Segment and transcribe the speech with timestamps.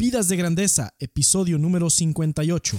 [0.00, 2.78] Vidas de Grandeza, episodio número 58.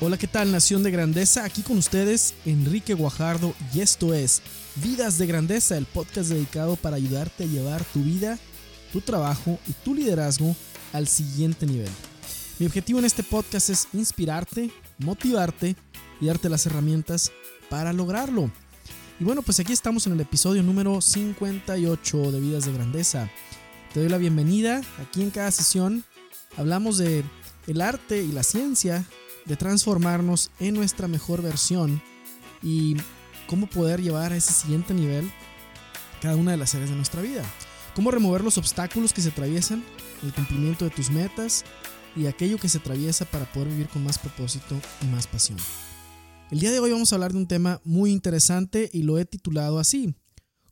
[0.00, 1.44] Hola, ¿qué tal Nación de Grandeza?
[1.44, 4.42] Aquí con ustedes Enrique Guajardo y esto es
[4.76, 8.38] Vidas de Grandeza, el podcast dedicado para ayudarte a llevar tu vida,
[8.92, 10.54] tu trabajo y tu liderazgo
[10.92, 11.90] al siguiente nivel.
[12.60, 15.76] Mi objetivo en este podcast es inspirarte, motivarte
[16.20, 17.32] y darte las herramientas
[17.68, 18.50] para lograrlo.
[19.18, 23.30] Y bueno, pues aquí estamos en el episodio número 58 de Vidas de Grandeza.
[23.92, 24.82] Te doy la bienvenida.
[25.00, 26.04] Aquí en cada sesión
[26.56, 27.24] hablamos de
[27.66, 29.04] el arte y la ciencia
[29.46, 32.02] de transformarnos en nuestra mejor versión
[32.62, 32.96] y
[33.46, 35.30] cómo poder llevar a ese siguiente nivel
[36.20, 37.42] cada una de las áreas de nuestra vida.
[37.94, 39.82] Cómo remover los obstáculos que se atraviesan,
[40.22, 41.64] el cumplimiento de tus metas
[42.16, 45.58] y aquello que se atraviesa para poder vivir con más propósito y más pasión.
[46.50, 49.24] El día de hoy vamos a hablar de un tema muy interesante y lo he
[49.24, 50.14] titulado así,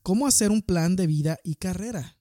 [0.04, 2.18] ¿Cómo hacer un plan de vida y carrera?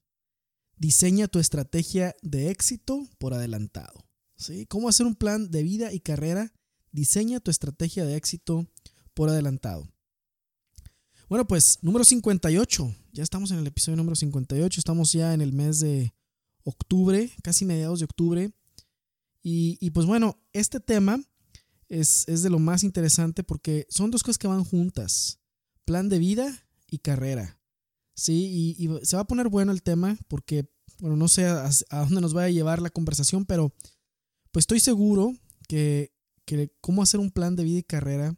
[0.77, 4.07] Diseña tu estrategia de éxito por adelantado.
[4.37, 4.65] ¿Sí?
[4.67, 6.53] ¿Cómo hacer un plan de vida y carrera?
[6.93, 8.65] Diseña tu estrategia de éxito
[9.13, 9.91] por adelantado.
[11.27, 12.95] Bueno, pues número 58.
[13.11, 14.79] Ya estamos en el episodio número 58.
[14.79, 16.15] Estamos ya en el mes de
[16.63, 18.53] octubre, casi mediados de octubre.
[19.45, 21.21] Y, pues bueno, este tema
[21.89, 25.39] es, de lo más interesante porque son dos cosas que van juntas.
[25.83, 27.59] Plan de vida y carrera.
[28.15, 32.21] Sí, y, se va a poner bueno el tema porque, bueno, no sé a, dónde
[32.21, 33.73] nos va a llevar la conversación, pero
[34.51, 35.35] pues estoy seguro
[35.67, 36.13] que,
[36.79, 38.37] cómo hacer un plan de vida y carrera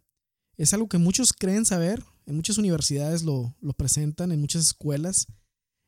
[0.58, 5.28] es algo que muchos creen saber, en muchas universidades lo, presentan, en muchas escuelas,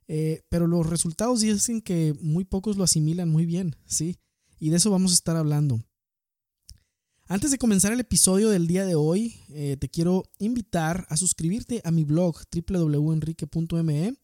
[0.08, 4.20] eh, pero los resultados dicen que muy pocos lo asimilan muy bien, ¿sí?
[4.60, 5.84] Y de eso vamos a estar hablando.
[7.30, 11.82] Antes de comenzar el episodio del día de hoy, eh, te quiero invitar a suscribirte
[11.84, 14.16] a mi blog www.enrique.me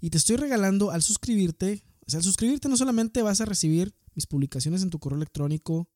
[0.00, 3.94] y te estoy regalando al suscribirte, o sea, al suscribirte no solamente vas a recibir
[4.14, 5.88] mis publicaciones en tu correo electrónico,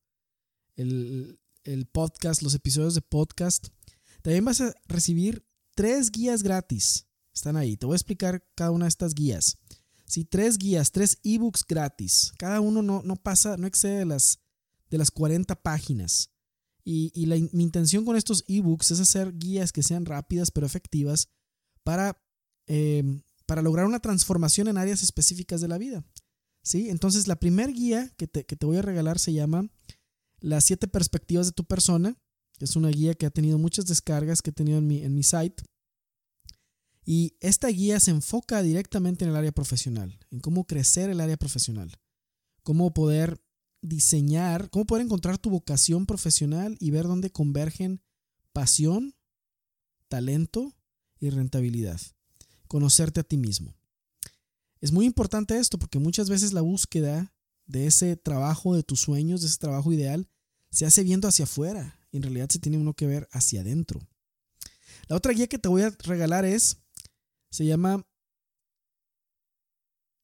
[0.76, 3.68] el, el podcast, los episodios de podcast,
[4.22, 7.06] también vas a recibir tres guías gratis.
[7.34, 9.58] Están ahí, te voy a explicar cada una de estas guías.
[10.08, 12.32] Sí, tres guías, tres ebooks gratis.
[12.38, 14.40] Cada uno no, no pasa, no excede de las,
[14.88, 16.30] de las 40 páginas.
[16.82, 21.28] Y, y mi intención con estos ebooks es hacer guías que sean rápidas pero efectivas
[21.84, 22.18] para,
[22.66, 26.02] em, para lograr una transformación en áreas específicas de la vida.
[26.62, 26.88] ¿Sí?
[26.88, 29.70] Entonces, la primera guía que te, que te voy a regalar se llama
[30.40, 32.16] Las siete perspectivas de tu persona.
[32.60, 35.22] Es una guía que ha tenido muchas descargas que he tenido en mi, en mi
[35.22, 35.62] site.
[37.10, 41.38] Y esta guía se enfoca directamente en el área profesional, en cómo crecer el área
[41.38, 41.90] profesional,
[42.62, 43.42] cómo poder
[43.80, 48.02] diseñar, cómo poder encontrar tu vocación profesional y ver dónde convergen
[48.52, 49.14] pasión,
[50.08, 50.76] talento
[51.18, 51.98] y rentabilidad.
[52.66, 53.74] Conocerte a ti mismo.
[54.82, 57.32] Es muy importante esto porque muchas veces la búsqueda
[57.64, 60.28] de ese trabajo de tus sueños, de ese trabajo ideal,
[60.70, 64.06] se hace viendo hacia afuera y en realidad se tiene uno que ver hacia adentro.
[65.06, 66.82] La otra guía que te voy a regalar es
[67.50, 68.06] se llama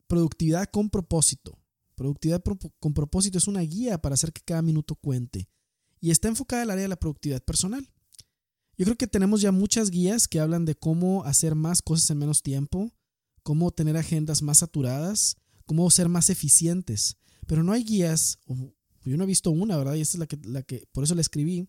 [0.06, 1.58] Productividad con propósito.
[1.94, 2.42] Productividad
[2.78, 5.48] con propósito es una guía para hacer que cada minuto cuente
[6.04, 7.88] y está enfocada en el área de la productividad personal.
[8.76, 12.18] Yo creo que tenemos ya muchas guías que hablan de cómo hacer más cosas en
[12.18, 12.92] menos tiempo,
[13.42, 19.24] cómo tener agendas más saturadas, cómo ser más eficientes, pero no hay guías, yo no
[19.24, 19.94] he visto una, ¿verdad?
[19.94, 21.68] Y esta es la que, la que por eso la escribí,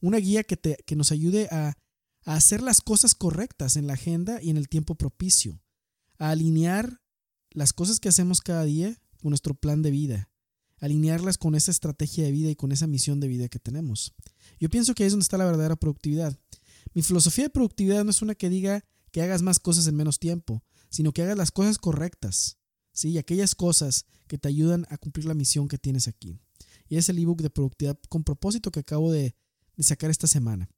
[0.00, 1.76] una guía que, te, que nos ayude a
[2.24, 5.60] a hacer las cosas correctas en la agenda y en el tiempo propicio,
[6.18, 7.00] a alinear
[7.50, 10.30] las cosas que hacemos cada día con nuestro plan de vida,
[10.78, 14.14] alinearlas con esa estrategia de vida y con esa misión de vida que tenemos.
[14.58, 16.38] Yo pienso que ahí es donde está la verdadera productividad.
[16.92, 20.18] Mi filosofía de productividad no es una que diga que hagas más cosas en menos
[20.18, 22.58] tiempo, sino que hagas las cosas correctas,
[22.92, 23.16] ¿sí?
[23.18, 26.40] aquellas cosas que te ayudan a cumplir la misión que tienes aquí.
[26.88, 29.34] Y es el ebook de productividad con propósito que acabo de
[29.78, 30.68] sacar esta semana.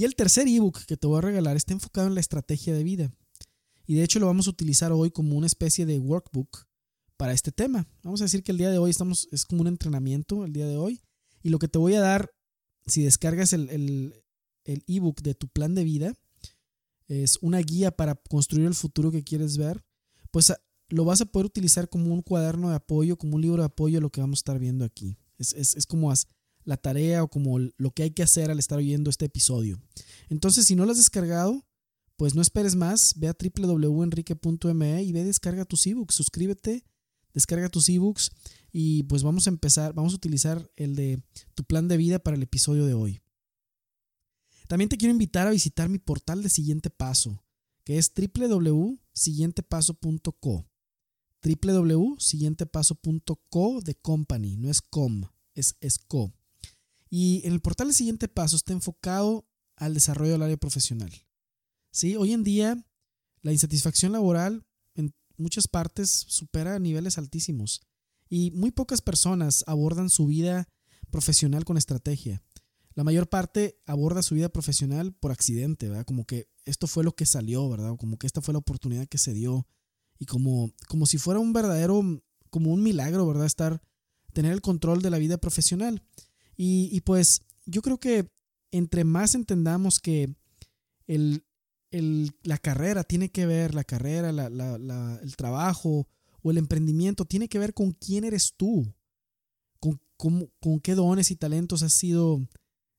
[0.00, 2.82] Y el tercer ebook que te voy a regalar está enfocado en la estrategia de
[2.82, 3.12] vida.
[3.86, 6.66] Y de hecho lo vamos a utilizar hoy como una especie de workbook
[7.18, 7.86] para este tema.
[8.02, 10.66] Vamos a decir que el día de hoy estamos, es como un entrenamiento el día
[10.66, 11.02] de hoy.
[11.42, 12.30] Y lo que te voy a dar,
[12.86, 14.24] si descargas el,
[14.64, 16.14] el ebook de tu plan de vida,
[17.06, 19.84] es una guía para construir el futuro que quieres ver,
[20.30, 20.56] pues ah,
[20.88, 24.00] lo vas a poder utilizar como un cuaderno de apoyo, como un libro de apoyo
[24.00, 25.18] lo que vamos a estar viendo aquí.
[25.36, 26.10] Es, es, es como
[26.64, 29.80] la tarea o como lo que hay que hacer al estar oyendo este episodio.
[30.28, 31.66] Entonces, si no lo has descargado,
[32.16, 36.84] pues no esperes más, ve a www.enrique.me y ve descarga tus ebooks, suscríbete,
[37.32, 38.30] descarga tus ebooks
[38.72, 41.22] y pues vamos a empezar, vamos a utilizar el de
[41.54, 43.22] tu plan de vida para el episodio de hoy.
[44.68, 47.42] También te quiero invitar a visitar mi portal de siguiente paso,
[47.84, 50.66] que es www.siguientepaso.co.
[51.42, 55.22] www.siguientepaso.co de company, no es com,
[55.54, 56.34] es, es co.
[57.10, 59.46] Y en el portal de siguiente paso está enfocado
[59.76, 61.10] al desarrollo del área profesional.
[61.90, 62.16] ¿Sí?
[62.16, 62.86] Hoy en día
[63.42, 64.64] la insatisfacción laboral
[64.94, 67.82] en muchas partes supera niveles altísimos
[68.28, 70.68] y muy pocas personas abordan su vida
[71.10, 72.42] profesional con estrategia.
[72.94, 76.04] La mayor parte aborda su vida profesional por accidente, ¿verdad?
[76.04, 77.96] Como que esto fue lo que salió, ¿verdad?
[77.96, 79.66] Como que esta fue la oportunidad que se dio
[80.18, 83.46] y como, como si fuera un verdadero, como un milagro, ¿verdad?
[83.46, 83.82] Estar,
[84.32, 86.02] tener el control de la vida profesional.
[86.56, 88.28] Y, pues yo creo que
[88.70, 90.34] entre más entendamos que
[91.06, 91.44] el,
[92.42, 96.06] la carrera tiene que ver, la carrera, el trabajo
[96.42, 98.94] o el emprendimiento tiene que ver con quién eres tú,
[99.78, 100.00] con,
[100.60, 102.46] con, qué dones y talentos has sido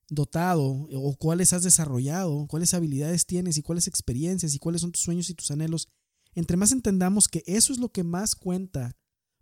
[0.08, 5.02] dotado o cuáles has desarrollado, cuáles habilidades tienes y cuáles experiencias y cuáles son tus
[5.02, 5.88] sueños y tus anhelos.
[6.34, 8.96] Entre más entendamos que eso es lo que más cuenta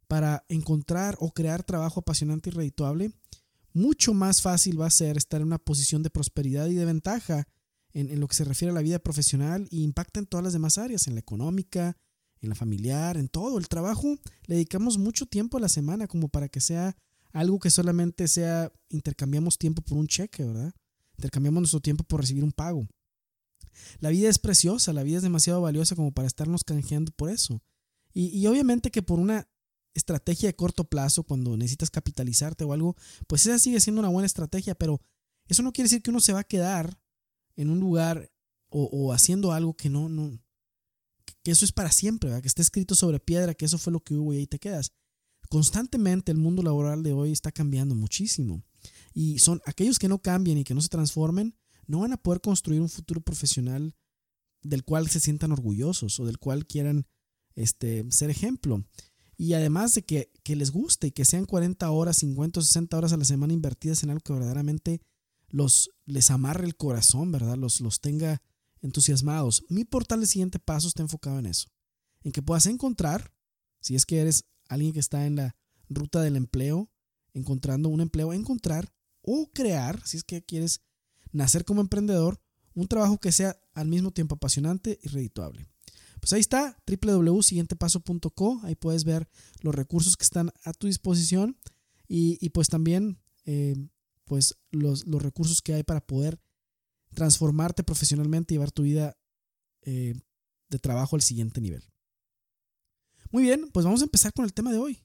[0.06, 3.12] para encontrar o crear trabajo apasionante y redituable,
[3.72, 7.46] mucho más fácil va a ser estar en una posición de prosperidad y de ventaja
[7.92, 10.78] en, lo que se refiere a la vida profesional y impacta en todas las demás
[10.78, 11.96] áreas, en la económica,
[12.40, 13.58] en la familiar, en todo.
[13.58, 16.96] El trabajo le dedicamos mucho tiempo a la semana como para que sea
[17.32, 20.72] algo que solamente sea intercambiamos tiempo por un cheque, ¿verdad?
[21.16, 22.88] Intercambiamos nuestro tiempo por recibir un pago.
[23.98, 27.62] La vida es preciosa, la vida es demasiado valiosa como para estarnos canjeando por eso.
[28.12, 29.48] Y, obviamente que por una
[29.94, 32.96] estrategia de corto plazo, cuando necesitas capitalizarte o algo,
[33.26, 35.00] pues esa sigue siendo una buena estrategia, pero
[35.46, 37.00] eso no quiere decir que uno se va a quedar
[37.56, 38.30] en un lugar
[38.72, 40.38] o, haciendo algo que no, no,
[41.42, 44.14] que eso es para siempre, que esté escrito sobre piedra, que eso fue lo que
[44.14, 44.92] hubo y ahí te quedas.
[45.48, 48.62] Constantemente el mundo laboral de hoy está cambiando muchísimo.
[49.12, 51.56] Y son aquellos que no cambien y que no se transformen,
[51.86, 53.96] no van a poder construir un futuro profesional
[54.62, 57.06] del cual se sientan orgullosos o del cual quieran
[57.56, 58.84] este, ser ejemplo.
[59.40, 62.98] Y además de que, que les guste y que sean 40 horas, 50 o 60
[62.98, 65.00] horas a la semana invertidas en algo que verdaderamente
[65.48, 67.56] los, les amarre el corazón, ¿verdad?
[67.56, 68.42] Los, los tenga
[68.82, 69.64] entusiasmados.
[69.70, 71.70] Mi portal de siguiente paso está enfocado en eso.
[72.22, 73.32] En que puedas encontrar,
[73.80, 75.56] si es que eres alguien que está en la
[75.88, 76.90] ruta del empleo,
[77.32, 78.92] encontrando un empleo, encontrar
[79.22, 80.82] o crear, si es que quieres
[81.32, 82.42] nacer como emprendedor,
[82.74, 85.66] un trabajo que sea al mismo tiempo apasionante y redituable.
[86.20, 89.28] Pues ahí está, www.siguientepaso.co, ahí puedes ver
[89.62, 91.58] los recursos que están a tu disposición
[92.06, 93.76] y, pues también eh,
[94.24, 96.40] pues los, recursos que hay para poder
[97.14, 99.16] transformarte profesionalmente y llevar tu vida
[99.82, 100.14] eh,
[100.68, 101.84] de trabajo al siguiente nivel.
[103.30, 105.04] Muy bien, pues vamos a empezar con el tema de hoy.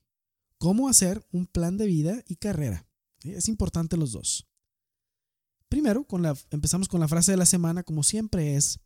[0.58, 2.88] ¿Cómo hacer un plan de vida y carrera?
[3.24, 4.48] Es importante los dos.
[5.70, 8.80] Primero, con la, empezamos con la frase de la semana, como siempre es.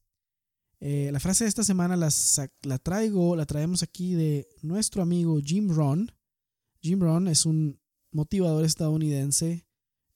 [0.81, 5.69] Eh, la frase de esta semana la traigo, la traemos aquí de nuestro amigo Jim
[5.69, 6.11] Ron.
[6.81, 7.79] Jim Ron es un
[8.11, 9.67] motivador estadounidense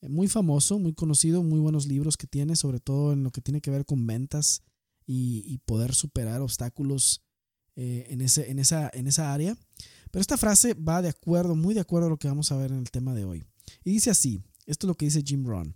[0.01, 3.41] eh, muy famoso, muy conocido, muy buenos libros que tiene, sobre todo en lo que
[3.41, 4.63] tiene que ver con ventas
[5.05, 7.25] y, poder superar obstáculos
[7.75, 9.57] eh, en, ese, en, esa, en esa área.
[10.11, 12.71] Pero esta frase va de acuerdo, muy de acuerdo a lo que vamos a ver
[12.71, 13.43] en el tema de hoy.
[13.83, 15.75] Y dice así, esto es lo que dice Jim Rohn.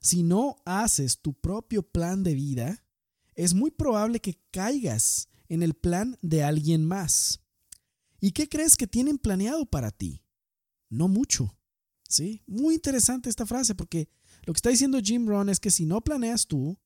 [0.00, 2.84] Si no haces tu propio plan de vida,
[3.34, 7.40] es muy probable que caigas en el plan de alguien más.
[8.20, 10.22] ¿Y qué crees que tienen planeado para ti?
[10.88, 11.56] No mucho.
[12.12, 12.42] ¿sí?
[12.46, 14.08] Muy interesante esta frase porque
[14.44, 16.78] lo que está diciendo Jim Rohn es que si no planeas tú,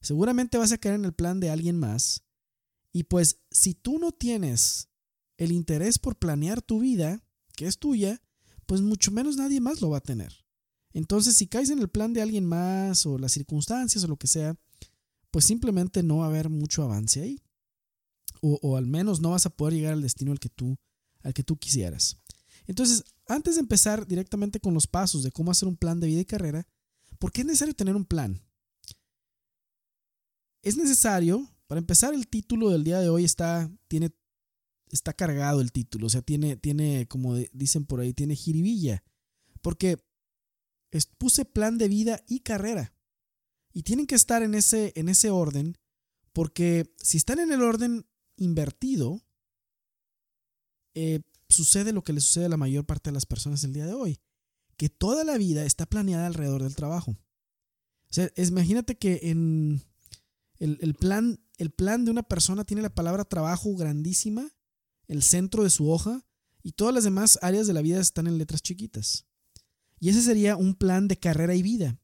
[0.00, 2.22] seguramente vas a caer en el plan de alguien más.
[2.92, 4.88] Y pues si tú no tienes
[5.38, 7.24] el interés por planear tu vida,
[7.56, 8.20] que es tuya,
[8.66, 10.44] pues mucho menos nadie más lo va a tener.
[10.92, 14.26] Entonces, si caes en el plan de alguien más o las circunstancias o lo que
[14.26, 14.56] sea,
[15.30, 17.40] pues simplemente no va a haber mucho avance ahí.
[18.42, 20.78] O, al menos no vas a poder llegar al destino al que tú,
[21.22, 22.16] al que tú quisieras.
[22.66, 26.20] Entonces, antes de empezar directamente con los pasos de cómo hacer un plan de vida
[26.20, 26.66] y carrera,
[27.18, 28.40] ¿por qué es necesario tener un plan?
[30.62, 34.10] Es necesario, para empezar, el título del día de hoy está, tiene,
[34.90, 39.04] está cargado el título, o sea, tiene, tiene, como dicen por ahí, tiene jiribilla,
[39.60, 39.98] porque
[41.18, 42.94] puse plan de vida y carrera.
[43.72, 45.78] Y tienen que estar en ese, en ese orden,
[46.32, 49.22] porque si están en el orden invertido,
[50.94, 53.86] eh, sucede lo que le sucede a la mayor parte de las personas el día
[53.86, 54.20] de hoy,
[54.76, 57.12] que toda la vida está planeada alrededor del trabajo.
[57.12, 59.82] O sea, imagínate que en
[60.58, 64.50] el, plan, el plan de una persona tiene la palabra trabajo grandísima,
[65.06, 66.26] el centro de su hoja,
[66.62, 69.26] y todas las demás áreas de la vida están en letras chiquitas.
[69.98, 71.99] Y ese sería un plan de carrera y vida.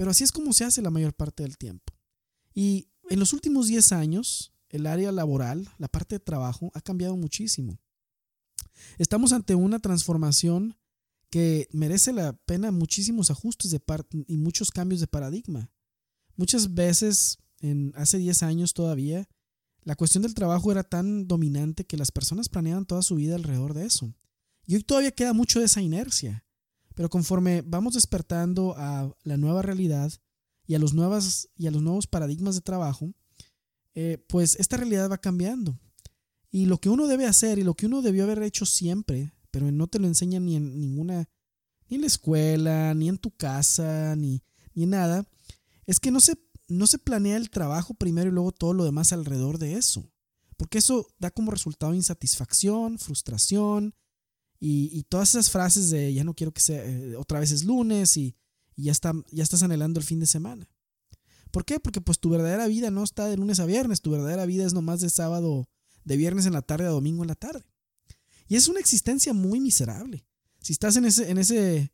[0.00, 1.92] Pero así es como se hace la mayor parte del tiempo.
[2.54, 7.18] Y en los últimos 10 años, el área laboral, la parte de trabajo, ha cambiado
[7.18, 7.78] muchísimo.
[8.96, 10.74] Estamos ante una transformación
[11.28, 13.82] que merece la pena muchísimos ajustes de
[14.26, 15.70] y muchos cambios de paradigma.
[16.34, 19.28] Muchas veces, en hace 10 años todavía,
[19.82, 23.74] la cuestión del trabajo era tan dominante que las personas planeaban toda su vida alrededor
[23.74, 24.14] de eso.
[24.64, 26.46] Y hoy todavía queda mucho de esa inercia.
[27.00, 30.12] Pero conforme vamos despertando a la nueva realidad
[30.66, 33.14] y a los, nuevas, y a los nuevos paradigmas de trabajo,
[33.94, 35.80] eh, pues esta realidad va cambiando.
[36.50, 39.72] Y lo que uno debe hacer y lo que uno debió haber hecho siempre, pero
[39.72, 41.26] no te lo enseñan ni en ninguna,
[41.88, 44.42] ni en la escuela, ni en tu casa, ni,
[44.74, 45.26] ni nada,
[45.86, 46.34] es que no se
[46.68, 50.04] no se planea el trabajo primero y luego todo lo demás alrededor de eso.
[50.58, 53.94] Porque eso da como resultado insatisfacción, frustración
[54.62, 58.18] y, todas esas frases de ya no quiero que sea, eh, otra vez es lunes
[58.18, 58.36] y,
[58.76, 60.68] ya, está, ya estás anhelando el fin de semana.
[61.50, 61.80] ¿Por qué?
[61.80, 64.74] Porque pues tu verdadera vida no está de lunes a viernes, tu verdadera vida es
[64.74, 65.68] nomás de sábado,
[66.04, 67.64] de viernes en la tarde a domingo en la tarde.
[68.48, 70.26] Y es una existencia muy miserable.
[70.60, 71.92] Si estás en ese, en ese,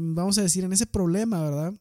[0.00, 1.74] vamos a decir, en ese problema, ¿verdad?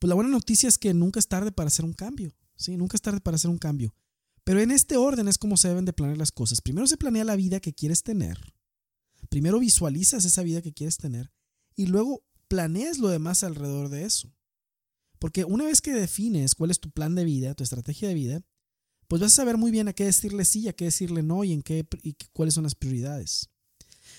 [0.00, 2.34] Pues la buena noticia es que nunca es tarde para hacer un cambio.
[2.56, 3.94] Sí, nunca es tarde para hacer un cambio.
[4.48, 6.62] Pero en este orden es como se deben de planear las cosas.
[6.62, 8.54] Primero se planea la vida que quieres tener.
[9.28, 11.30] Primero visualizas esa vida que quieres tener
[11.76, 14.32] y luego planeas lo demás alrededor de eso.
[15.18, 18.40] Porque una vez que defines cuál es tu plan de vida, tu estrategia de vida,
[19.06, 21.52] pues vas a saber muy bien a qué decirle sí a qué decirle no y
[21.52, 23.50] en qué y cuáles son las prioridades.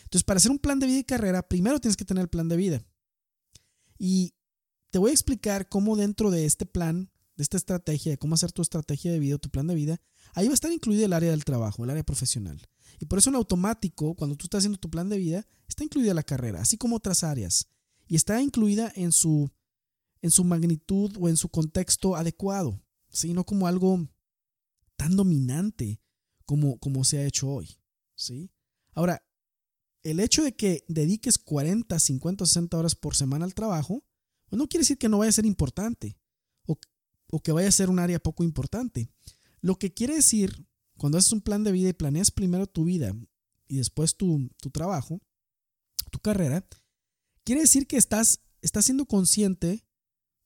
[0.04, 2.50] Entonces, para hacer un plan de vida y carrera, primero tienes que tener el plan
[2.50, 2.86] de vida.
[3.98, 4.36] Y
[4.92, 8.52] te voy a explicar cómo dentro de este plan, de esta estrategia, de cómo hacer
[8.52, 10.02] tu estrategia de vida, tu plan de vida,
[10.34, 12.62] ahí va a estar incluido el área del trabajo, el área profesional.
[13.00, 16.14] Y por eso en automático, cuando tú estás haciendo tu plan de vida, está incluida
[16.14, 17.70] la carrera, así como otras áreas.
[18.10, 19.50] Y está incluida en su,
[20.22, 23.32] en su magnitud o en su contexto adecuado, ¿sí?
[23.32, 24.06] no como algo
[24.98, 26.02] tan dominante
[26.44, 27.70] como, como se ha hecho hoy.
[28.16, 28.52] ¿sí?
[28.92, 29.24] Ahora,
[30.04, 34.04] el hecho de que dediques 40, 50, 60 horas por semana al trabajo
[34.50, 36.19] pues no quiere decir que no vaya a ser importante
[37.32, 39.10] o, que vaya a ser un área poco importante.
[39.62, 40.68] Lo que quiere decir,
[40.98, 43.16] cuando haces un plan de vida y planeas primero tu vida
[43.68, 45.22] y después tu, trabajo,
[46.12, 46.68] tu carrera,
[47.44, 49.86] quiere decir que estás, estás siendo consciente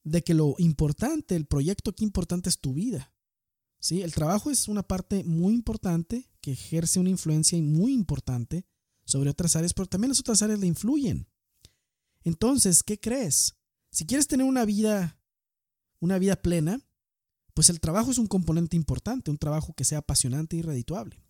[0.04, 3.14] de que lo importante, el proyecto aquí importante es tu vida.
[3.78, 4.02] ¿sí?
[4.02, 8.66] El trabajo es una parte muy importante que ejerce una influencia muy importante
[9.04, 11.28] sobre otras áreas, pero también las otras áreas le influyen.
[12.22, 13.54] Entonces, ¿qué crees?
[13.90, 15.18] Si quieres tener una vida,
[16.04, 16.80] una vida plena,
[17.54, 21.20] pues el trabajo es un componente importante, un trabajo que sea apasionante y redituable.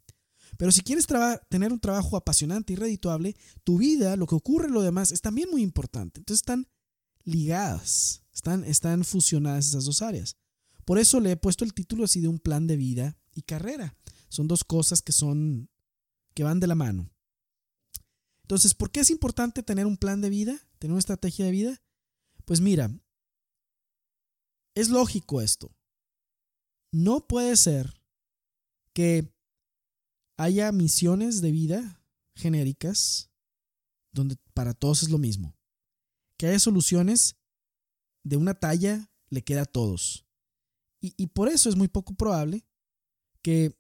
[0.57, 1.07] Pero si quieres
[1.49, 5.51] tener un trabajo apasionante y redituable, tu vida, lo que ocurre, lo demás, es también
[5.51, 6.21] muy importante.
[6.21, 6.69] Entonces están
[7.25, 10.37] ligadas, están, están fusionadas esas dos áreas.
[10.85, 13.97] Por eso le he puesto el título así de un plan de vida y carrera.
[14.29, 15.71] Son dos cosas que son,
[16.35, 17.11] que van de la mano.
[18.43, 21.83] Entonces, ¿por qué es importante tener un plan de vida, tener una estrategia de vida?
[22.45, 22.91] Pues mira,
[24.75, 25.75] es lógico esto.
[26.93, 28.01] No puede ser
[28.93, 29.35] que
[30.37, 32.05] haya misiones de vida
[32.37, 33.31] genéricas
[34.13, 35.57] donde para todos es lo mismo.
[36.39, 37.37] Que haya soluciones
[38.25, 40.25] de una talla le queda a todos.
[41.01, 42.67] Y, por eso es muy poco probable
[43.43, 43.79] que,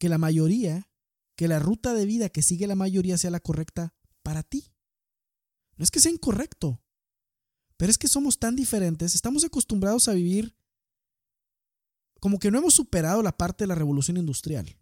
[0.00, 0.90] que la mayoría,
[1.36, 4.74] que la ruta de vida que sigue la mayoría sea la correcta para ti.
[5.76, 6.82] No es que sea incorrecto,
[7.76, 10.56] pero es que somos tan diferentes, estamos acostumbrados a vivir
[12.20, 14.76] como que no hemos superado la parte de la revolución industrial.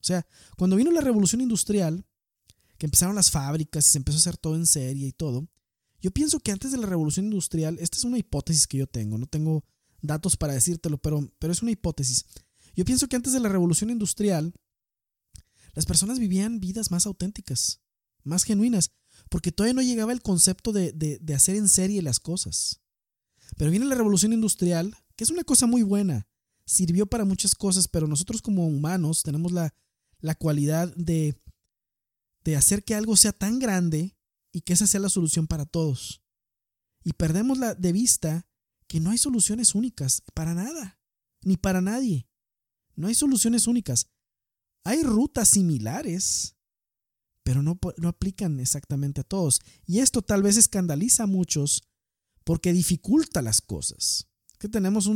[0.00, 0.26] O sea,
[0.56, 2.06] cuando vino la revolución industrial,
[2.78, 5.48] que empezaron las fábricas y se empezó a hacer todo en serie y todo,
[6.00, 9.18] yo pienso que antes de la revolución industrial, esta es una hipótesis que yo tengo,
[9.18, 9.64] no tengo
[10.02, 12.24] datos para decírtelo, pero, pero es una hipótesis.
[12.74, 14.54] Yo pienso que antes de la revolución industrial,
[15.74, 17.80] las personas vivían vidas más auténticas,
[18.22, 18.92] más genuinas
[19.28, 22.80] porque todavía no llegaba el concepto de, hacer en serie las cosas.
[23.56, 26.28] Pero viene la revolución industrial, que es una cosa muy buena,
[26.64, 29.72] sirvió para muchas cosas, pero nosotros como humanos tenemos la,
[30.38, 31.40] cualidad de,
[32.44, 34.16] de hacer que algo sea tan grande
[34.52, 36.22] y que esa sea la solución para todos.
[37.04, 38.46] Y perdemos la, de vista
[38.88, 40.98] que no hay soluciones únicas para nada,
[41.42, 42.28] ni para nadie.
[42.94, 44.08] No hay soluciones únicas.
[44.84, 46.55] Hay rutas similares,
[47.46, 49.60] pero no, no aplican exactamente a todos.
[49.86, 51.84] Y esto tal vez escandaliza a muchos
[52.42, 54.26] porque dificulta las cosas.
[54.58, 55.08] Que tenemos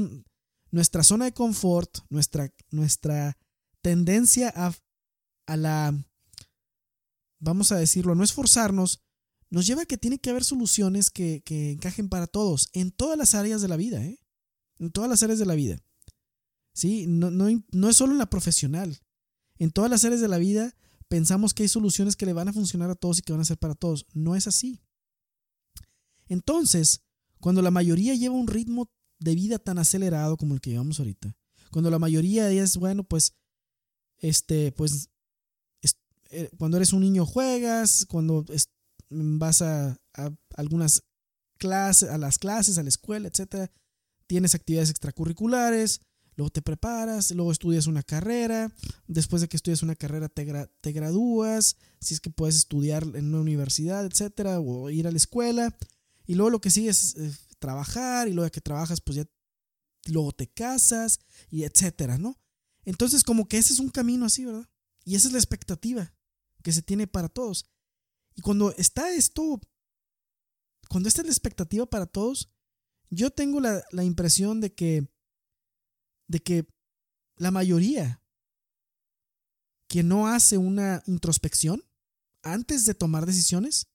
[0.70, 3.36] nuestra zona de confort, nuestra, nuestra
[3.82, 4.72] tendencia a,
[5.48, 6.06] a la,
[7.40, 9.02] vamos a decirlo, no esforzarnos,
[9.50, 13.34] nos lleva a que tiene que haber soluciones que, encajen para todos, en todas las
[13.34, 14.20] áreas de la vida, ¿eh?
[14.78, 15.82] En todas las áreas de la vida.
[16.74, 17.06] ¿Sí?
[17.08, 19.00] No, no, no es solo en la profesional.
[19.58, 20.76] En todas las áreas de la vida
[21.10, 23.44] pensamos que hay soluciones que le van a funcionar a todos y que van a
[23.44, 24.06] ser para todos.
[24.14, 24.80] No es así.
[26.28, 27.02] Entonces,
[27.40, 28.88] cuando la mayoría lleva un ritmo
[29.18, 31.36] de vida tan acelerado como el que llevamos ahorita,
[31.72, 33.34] cuando la mayoría es, bueno, pues,
[34.18, 35.10] este, pues,
[36.30, 38.44] eh, cuando eres un niño juegas, cuando
[39.10, 39.96] vas a,
[40.54, 41.02] algunas
[41.58, 43.72] clases, a las clases, a la escuela, etcétera,
[44.28, 46.02] tienes actividades extracurriculares,
[46.36, 48.72] luego te preparas, luego estudias una carrera,
[49.06, 50.46] después de que estudias una carrera te,
[50.80, 55.16] te gradúas, si es que puedes estudiar en una universidad, etcétera, o ir a la
[55.16, 55.76] escuela,
[56.26, 59.26] y luego lo que sigue es eh, trabajar, y luego de que trabajas, pues ya
[60.06, 61.20] luego te casas,
[61.50, 62.38] y etcétera, ¿no?
[62.84, 64.68] Entonces, como que ese es un camino así, ¿verdad?
[65.04, 66.14] Y esa es la expectativa
[66.62, 67.66] que se tiene para todos.
[68.34, 69.60] Y cuando está esto,
[70.88, 72.50] cuando esta es la expectativa para todos,
[73.10, 75.08] yo tengo la, la impresión de que,
[76.30, 76.66] de que
[77.36, 78.22] la mayoría
[79.88, 81.84] que no hace una introspección
[82.42, 83.88] antes de tomar decisiones,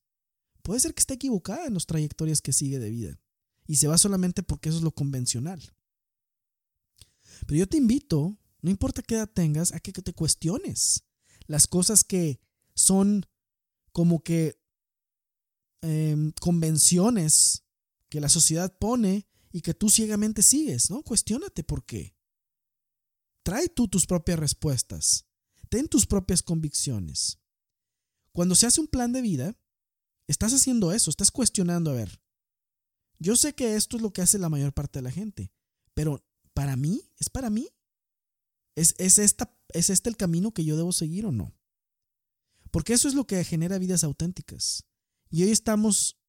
[0.62, 3.20] puede ser que esté equivocada en las trayectorias que sigue de vida
[3.66, 5.62] y se va solamente porque eso es lo convencional.
[7.48, 11.06] Pero yo te invito, no importa qué edad tengas, a que te cuestiones
[11.48, 12.42] las cosas que
[12.74, 13.26] son
[13.94, 14.62] como que
[15.82, 17.64] em, convenciones
[18.10, 21.02] que la sociedad pone y que tú ciegamente sigues, ¿no?
[21.02, 22.16] Cuestiónate por qué.
[23.46, 25.26] Trae tú tus propias respuestas.
[25.70, 27.40] Ten tus propias convicciones.
[28.34, 29.56] Cuando se hace un plan de vida,
[30.28, 32.22] Estás haciendo eso, estás cuestionando, a ver,
[33.20, 35.52] yo sé que esto es lo que hace la mayor parte de la gente,
[35.94, 37.70] pero para mí, ¿es para mí?
[38.76, 41.56] ¿Es, es, esta, ¿Es este el camino que yo debo seguir o no?
[42.72, 44.86] Porque eso es lo que genera vidas auténticas.
[45.30, 46.20] Y hoy estamos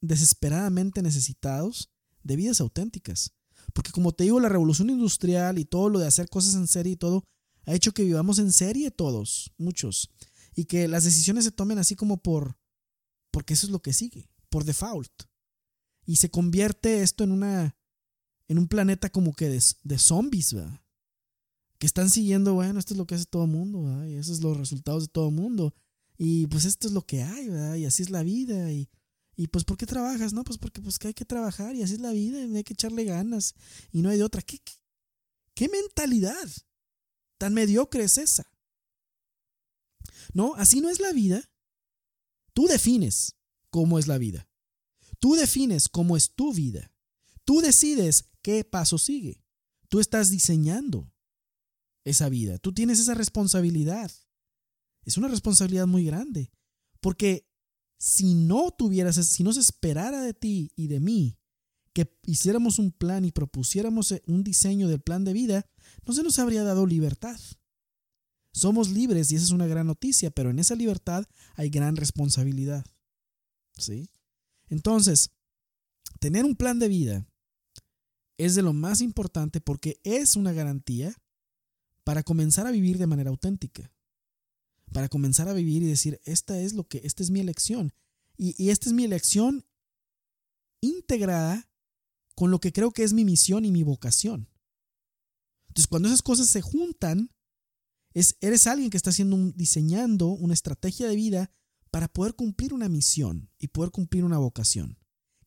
[0.00, 1.90] desesperadamente necesitados
[2.22, 3.34] de vidas auténticas.
[3.80, 6.92] Porque como te digo, la revolución industrial y todo lo de hacer cosas en serie
[6.92, 7.24] y todo,
[7.64, 10.10] ha hecho que vivamos en serie todos, muchos.
[10.54, 12.58] Y que las decisiones se tomen así como por,
[13.30, 15.22] porque eso es lo que sigue, por default.
[16.04, 17.74] Y se convierte esto en una
[18.48, 20.82] en un planeta como que de, de zombies, ¿verdad?
[21.78, 24.04] Que están siguiendo, bueno, esto es lo que hace todo el mundo, ¿verdad?
[24.08, 25.74] Y esos son los resultados de todo el mundo.
[26.18, 27.76] Y pues esto es lo que hay, ¿verdad?
[27.76, 28.70] Y así es la vida.
[28.70, 28.90] Y,
[29.40, 30.34] y pues, ¿por qué trabajas?
[30.34, 32.62] No, pues porque pues, que hay que trabajar y así es la vida y hay
[32.62, 33.54] que echarle ganas.
[33.90, 34.42] Y no hay de otra.
[34.42, 34.74] ¿Qué, qué,
[35.54, 36.46] qué mentalidad
[37.38, 38.52] tan mediocre es esa?
[40.34, 41.50] No, así no es la vida.
[42.52, 43.34] Tú defines
[43.70, 44.46] cómo es la vida.
[45.20, 46.92] Tú defines cómo es tu vida.
[47.46, 49.42] Tú decides qué paso sigue.
[49.88, 51.10] Tú estás diseñando
[52.04, 52.58] esa vida.
[52.58, 54.12] Tú tienes esa responsabilidad.
[55.06, 56.52] Es una responsabilidad muy grande.
[57.00, 57.49] Porque
[58.00, 61.36] si no tuvieras, si no se esperara de ti y de mí
[61.92, 65.68] que hiciéramos un plan y propusiéramos un diseño del plan de vida,
[66.06, 67.38] no se nos habría dado libertad.
[68.52, 72.86] Somos libres y esa es una gran noticia, pero en esa libertad hay gran responsabilidad.
[73.76, 74.08] ¿Sí?
[74.68, 75.32] Entonces,
[76.20, 77.26] tener un plan de vida
[78.38, 81.14] es de lo más importante porque es una garantía
[82.02, 83.92] para comenzar a vivir de manera auténtica.
[84.92, 87.92] Para comenzar a vivir y decir, esta es lo que, esta es mi elección.
[88.36, 89.64] Y, y esta es mi elección
[90.80, 91.68] integrada
[92.34, 94.48] con lo que creo que es mi misión y mi vocación.
[95.68, 97.30] Entonces, cuando esas cosas se juntan,
[98.12, 101.52] eres alguien que está haciendo diseñando una estrategia de vida
[101.90, 104.98] para poder cumplir una misión y poder cumplir una vocación,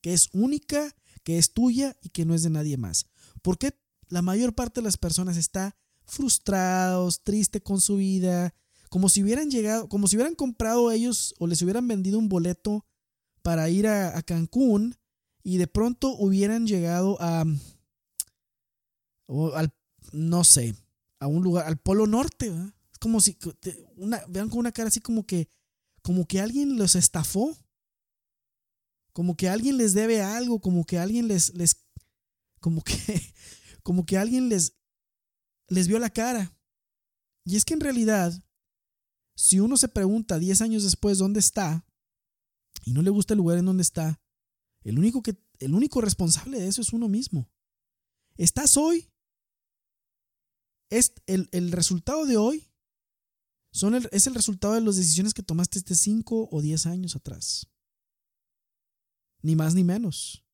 [0.02, 3.08] que es única, que es tuya y que no es de nadie más.
[3.42, 3.78] Porque
[4.08, 5.76] la mayor parte de las personas está
[6.06, 8.54] frustrados, triste con su vida,
[8.94, 12.86] como si hubieran llegado, como si hubieran comprado ellos o les hubieran vendido un boleto
[13.42, 14.96] para ir a, Cancún
[15.42, 17.44] y de pronto hubieran llegado a,
[19.26, 19.74] o al,
[20.12, 20.76] no sé,
[21.20, 22.54] a un lugar, al Polo Norte.
[22.92, 23.36] Es como si,
[23.96, 25.50] una, vean con una cara así como que,
[26.04, 27.58] como que alguien los estafó.
[29.12, 31.84] Como que alguien les debe algo, como que alguien les, les,
[32.60, 32.94] como que,
[33.82, 34.76] como que alguien les,
[35.68, 36.56] les vio la cara.
[37.44, 38.40] Y es que en realidad,
[39.36, 41.86] si uno se pregunta 10 años después dónde está
[42.86, 44.22] y no le gusta el lugar en donde está,
[44.84, 47.50] el único, que, el único responsable de eso es uno mismo.
[48.36, 49.10] Estás hoy
[50.90, 52.70] es el, resultado de hoy
[53.72, 57.68] son es el resultado de las decisiones que tomaste este 5 o 10 años atrás.
[59.42, 60.46] Ni más ni menos.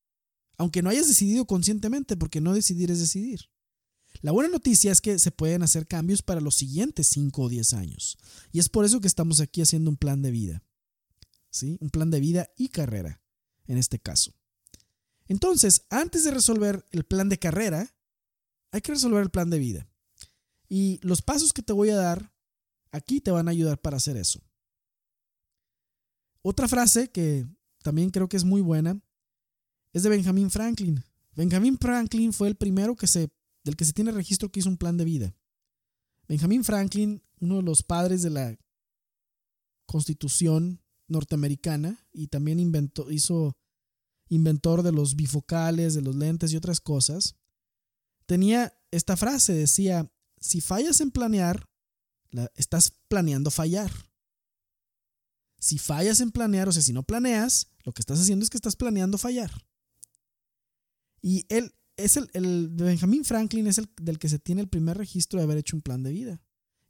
[0.56, 3.50] Aunque no hayas decidido conscientemente, porque no decidir es decidir.
[4.22, 7.72] La buena noticia es que se pueden hacer cambios para los siguientes 5 o 10
[7.72, 8.18] años.
[8.52, 10.62] Y es por eso que estamos aquí haciendo un plan de vida.
[11.50, 11.78] ¿Sí?
[11.80, 13.20] Un plan de vida y carrera,
[13.66, 14.32] en este caso.
[15.26, 17.94] Entonces, antes de resolver el plan de carrera,
[18.72, 19.88] hay que resolver el plan de vida.
[20.68, 22.32] Y los pasos que te voy a dar
[22.92, 24.40] aquí te van a ayudar para hacer eso.
[26.42, 27.46] Otra frase que
[27.82, 29.00] también creo que es muy buena
[29.92, 31.02] es de Benjamin Franklin.
[31.34, 33.30] Benjamin Franklin fue el primero que se,
[33.64, 35.34] del que se tiene registro que hizo un plan de vida.
[36.28, 38.58] Benjamin Franklin, uno de los padres de la
[39.86, 43.56] constitución norteamericana y también inventó, hizo
[44.28, 47.34] inventor de los bifocales, de los lentes y otras cosas,
[48.26, 51.68] tenía esta frase, decía, si fallas en planear,
[52.54, 53.90] estás planeando fallar.
[55.58, 58.56] Si fallas en planear, o sea, si no planeas, lo que estás haciendo es que
[58.56, 59.50] estás planeando fallar.
[61.20, 64.96] Y él es el, el Benjamin Franklin es el del que se tiene el primer
[64.98, 66.40] registro de haber hecho un plan de vida.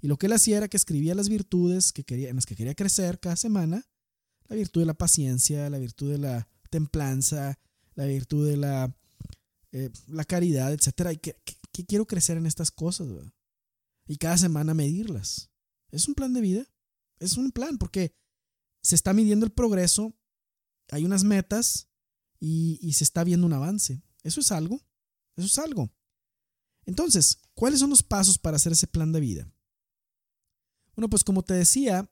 [0.00, 2.56] Y lo que él hacía era que escribía las virtudes que quería, en las que
[2.56, 3.86] quería crecer cada semana.
[4.48, 7.58] La virtud de la paciencia, la virtud de la templanza,
[7.94, 8.96] la virtud de la,
[9.72, 11.12] eh, la caridad, etc.
[11.12, 11.36] Y que,
[11.86, 13.08] quiero crecer en estas cosas.
[14.06, 15.50] Y cada semana medirlas.
[15.90, 16.66] Es un plan de vida.
[17.18, 18.14] Es un plan porque
[18.82, 20.14] se está midiendo el progreso,
[20.90, 21.88] hay unas metas
[22.38, 24.02] y, se está viendo un avance.
[24.22, 24.80] Eso es algo,
[25.36, 25.90] eso es algo.
[26.86, 29.52] Entonces, ¿cuáles son los pasos para hacer ese plan de vida?
[30.94, 32.10] Bueno, pues como te decía,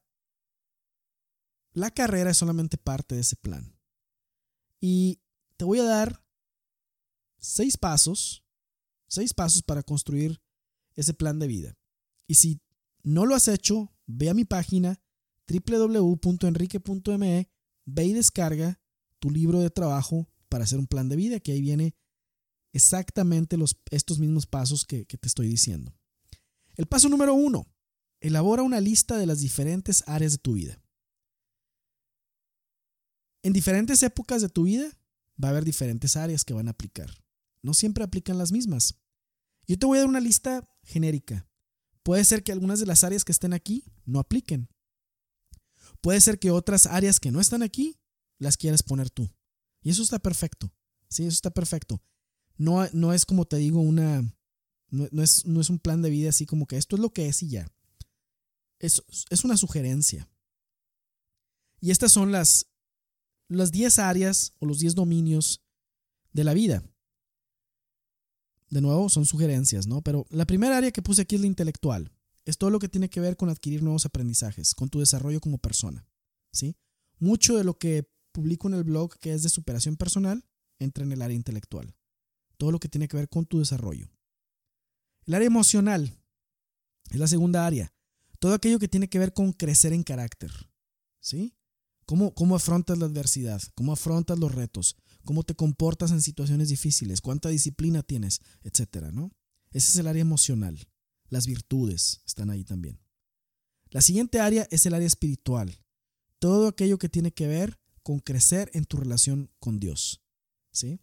[1.72, 3.76] la carrera es solamente parte de ese plan.
[4.80, 5.20] Y
[5.56, 6.24] te voy a dar
[7.38, 8.44] seis pasos,
[9.06, 10.40] seis pasos para construir
[10.96, 11.78] ese plan de vida.
[12.26, 12.60] Y si
[13.02, 15.00] no lo has hecho, ve a mi página
[15.48, 17.50] www.enrique.me,
[17.84, 18.80] ve y descarga
[19.18, 21.94] tu libro de trabajo para hacer un plan de vida, que ahí viene
[22.78, 23.56] exactamente
[23.90, 25.94] estos mismos pasos que, que te estoy diciendo.
[26.76, 27.66] El paso número uno,
[28.20, 30.80] elabora una lista de las diferentes áreas de tu vida.
[33.42, 34.90] En diferentes épocas de tu vida
[35.42, 37.10] va a haber diferentes áreas que van a aplicar.
[37.62, 38.94] No siempre aplican las mismas.
[39.66, 41.48] Yo te voy a dar una lista genérica.
[42.02, 44.68] Puede ser que algunas de las áreas que estén aquí no apliquen.
[46.00, 47.98] Puede ser que otras áreas que no están aquí
[48.38, 49.30] las quieras poner tú.
[49.82, 50.72] Y eso está perfecto.
[51.08, 52.02] Sí, eso está perfecto.
[52.58, 54.22] No, no es como te digo una...
[54.90, 57.28] No, es, no es un plan de vida así como que esto es lo que
[57.28, 57.70] es y ya.
[58.78, 60.28] Es, es una sugerencia.
[61.80, 62.66] Y estas son las,
[63.48, 65.62] las 10 áreas o los 10 dominios
[66.32, 66.82] de la vida.
[68.70, 70.02] De nuevo, son sugerencias, ¿no?
[70.02, 72.12] Pero la primera área que puse aquí es la intelectual
[72.48, 75.58] es todo lo que tiene que ver con adquirir nuevos aprendizajes, con tu desarrollo como
[75.58, 76.08] persona.
[76.50, 76.76] ¿sí?
[77.18, 80.46] Mucho de lo que publico en el blog que es de superación personal
[80.78, 81.94] entra en el área intelectual.
[82.58, 84.10] Todo lo que tiene que ver con tu desarrollo.
[85.24, 86.18] El área emocional
[87.10, 87.94] es la segunda área.
[88.38, 90.52] Todo aquello que tiene que ver con crecer en carácter.
[91.20, 91.54] ¿Sí?
[92.04, 93.62] ¿Cómo, cómo afrontas la adversidad?
[93.74, 94.96] ¿Cómo afrontas los retos?
[95.24, 97.20] ¿Cómo te comportas en situaciones difíciles?
[97.20, 98.40] ¿Cuánta disciplina tienes?
[98.62, 99.30] Etcétera, ¿no?
[99.72, 100.88] Ese es el área emocional.
[101.28, 102.98] Las virtudes están ahí también.
[103.90, 105.84] La siguiente área es el área espiritual.
[106.38, 110.22] Todo aquello que tiene que ver con crecer en tu relación con Dios.
[110.72, 111.00] ¿Sí?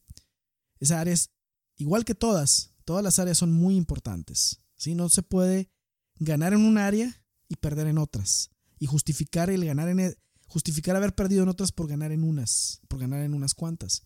[0.79, 1.34] Esa área es
[1.77, 4.59] igual que todas, todas las áreas son muy importantes.
[4.75, 4.95] ¿sí?
[4.95, 5.69] No se puede
[6.17, 8.51] ganar en un área y perder en otras.
[8.79, 12.81] Y justificar el ganar en e, justificar haber perdido en otras por ganar en unas,
[12.87, 14.03] por ganar en unas cuantas.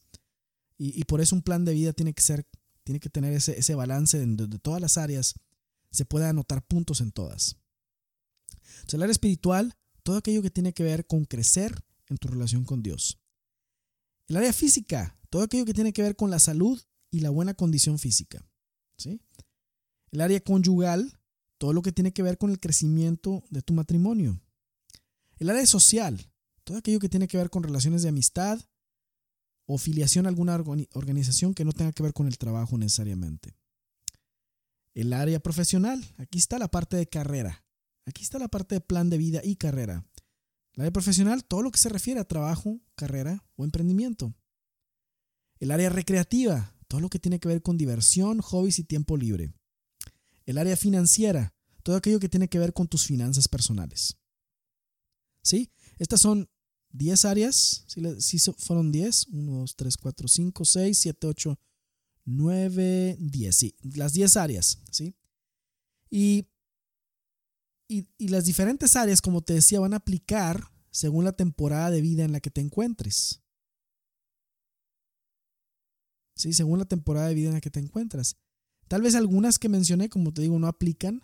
[0.82, 2.48] Y, por eso un plan de vida tiene que ser,
[2.86, 5.36] tiene que tener ese, ese balance de, de todas las áreas
[5.92, 7.58] se puede anotar puntos en todas.
[8.94, 12.82] El área espiritual, todo aquello que tiene que ver con crecer en tu relación con
[12.82, 13.20] Dios.
[14.28, 17.54] El área física, todo aquello que tiene que ver con la salud y la buena
[17.54, 18.46] condición física.
[18.98, 19.22] ¿sí?
[20.12, 21.20] El área conyugal,
[21.58, 24.42] todo lo que tiene que ver con el crecimiento de tu matrimonio.
[25.38, 26.32] El área social,
[26.64, 28.60] todo aquello que tiene que ver con relaciones de amistad
[29.66, 30.56] o filiación a alguna
[30.94, 33.56] organización que no tenga que ver con el trabajo necesariamente.
[34.96, 37.64] El área profesional, aquí está la parte de carrera.
[38.06, 40.06] Aquí está la parte de plan de vida y carrera.
[40.74, 44.34] El área profesional, todo lo que se refiere a trabajo, carrera o emprendimiento.
[45.60, 49.54] El área recreativa, todo lo que tiene que ver con diversión, hobbies y tiempo libre.
[50.46, 54.18] El área financiera, todo aquello que tiene que ver con tus finanzas personales.
[55.44, 55.72] ¿Sí?
[56.00, 56.50] Estas son
[56.92, 57.86] 10 áreas.
[57.88, 61.60] Si ¿Sí, fueron 10, 1, 2, 3, 4, 5, 6, 7, 8,
[62.26, 65.16] 9, 10, sí, las 10 áreas, ¿sí?
[66.10, 66.48] Y,
[67.88, 72.02] y, y, las diferentes áreas, como te decía, van a aplicar según la temporada de
[72.02, 73.42] vida en la que te encuentres.
[76.40, 76.54] ¿Sí?
[76.54, 78.38] Según la temporada de vida en la que te encuentras.
[78.88, 81.22] Tal vez algunas que mencioné, como te digo, no aplican.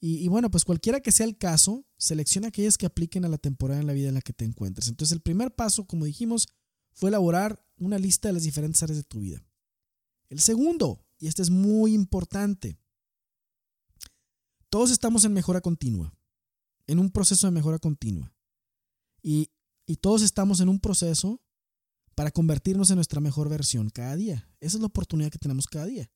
[0.00, 3.80] Y, bueno, pues cualquiera que sea el caso, selecciona aquellas que apliquen a la temporada
[3.80, 4.88] en la vida en la que te encuentres.
[4.88, 6.48] Entonces el primer paso, como dijimos,
[6.92, 9.44] fue elaborar una lista de las diferentes áreas de tu vida.
[10.28, 12.80] El segundo, y este es muy importante,
[14.70, 16.12] todos estamos en mejora continua,
[16.88, 18.34] en un proceso de mejora continua.
[19.22, 19.52] Y,
[19.86, 21.40] y todos estamos en un proceso
[22.14, 24.48] para convertirnos en nuestra mejor versión cada día.
[24.60, 26.10] Esa es la oportunidad que tenemos cada día.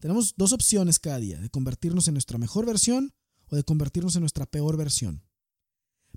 [0.00, 3.12] Tenemos dos opciones cada día, de convertirnos en nuestra mejor versión
[3.46, 5.22] o de convertirnos en nuestra peor versión.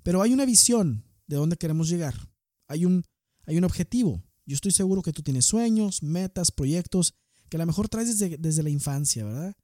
[0.02, 2.14] Pero hay una visión de dónde queremos llegar.
[2.66, 3.04] Hay un,
[3.46, 4.22] hay un objetivo.
[4.46, 7.14] Yo estoy seguro que tú tienes sueños, metas, proyectos
[7.48, 9.56] que a lo mejor traes desde, desde la infancia, ¿verdad?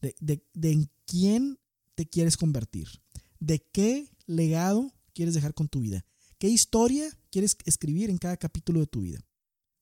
[0.00, 1.58] De, de, de en quién
[1.94, 2.88] te quieres convertir.
[3.40, 6.04] De qué legado quieres dejar con tu vida.
[6.38, 9.20] ¿Qué historia quieres escribir en cada capítulo de tu vida?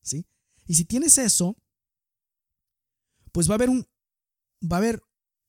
[0.02, 0.26] ¿Sí?
[0.66, 1.56] Y si tienes eso,
[3.32, 3.86] pues va a haber un
[4.62, 5.02] va a haber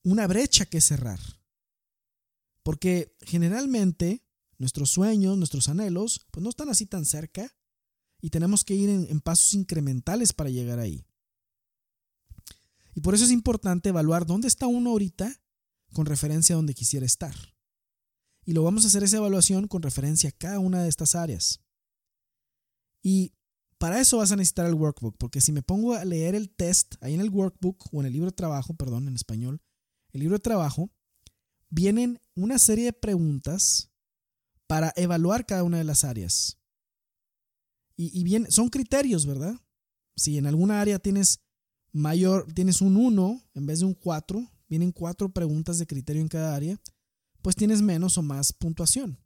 [0.04, 1.20] una brecha que cerrar.
[2.64, 4.24] Porque generalmente
[4.58, 7.56] nuestros sueños, nuestros anhelos, pues no están así tan cerca
[8.20, 11.06] y tenemos que ir en, en pasos incrementales para llegar ahí.
[12.96, 15.32] Y por eso es importante evaluar dónde está uno ahorita
[15.94, 17.36] con referencia a donde quisiera estar.
[18.44, 21.62] Y lo vamos a hacer esa evaluación con referencia a cada una de estas áreas.
[23.02, 23.34] Y
[23.78, 26.96] para eso vas a necesitar el workbook, porque si me pongo a leer el test
[27.02, 29.62] ahí en el workbook o en el libro de trabajo, perdón, en español,
[30.12, 30.90] el libro de trabajo,
[31.70, 33.92] vienen una serie de preguntas
[34.68, 36.58] para evaluar cada una de las áreas.
[38.00, 39.60] Y, bien, son criterios, ¿verdad?
[40.16, 41.40] Si en alguna área tienes
[41.92, 46.28] mayor, tienes un 1 en vez de un 4, vienen cuatro preguntas de criterio en
[46.28, 46.80] cada área,
[47.42, 49.18] pues tienes menos o más puntuación.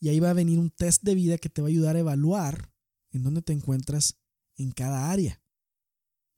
[0.00, 2.00] y ahí va a venir un test de vida que te va a ayudar a
[2.00, 2.72] evaluar
[3.10, 4.18] en dónde te encuentras
[4.56, 5.40] en cada área.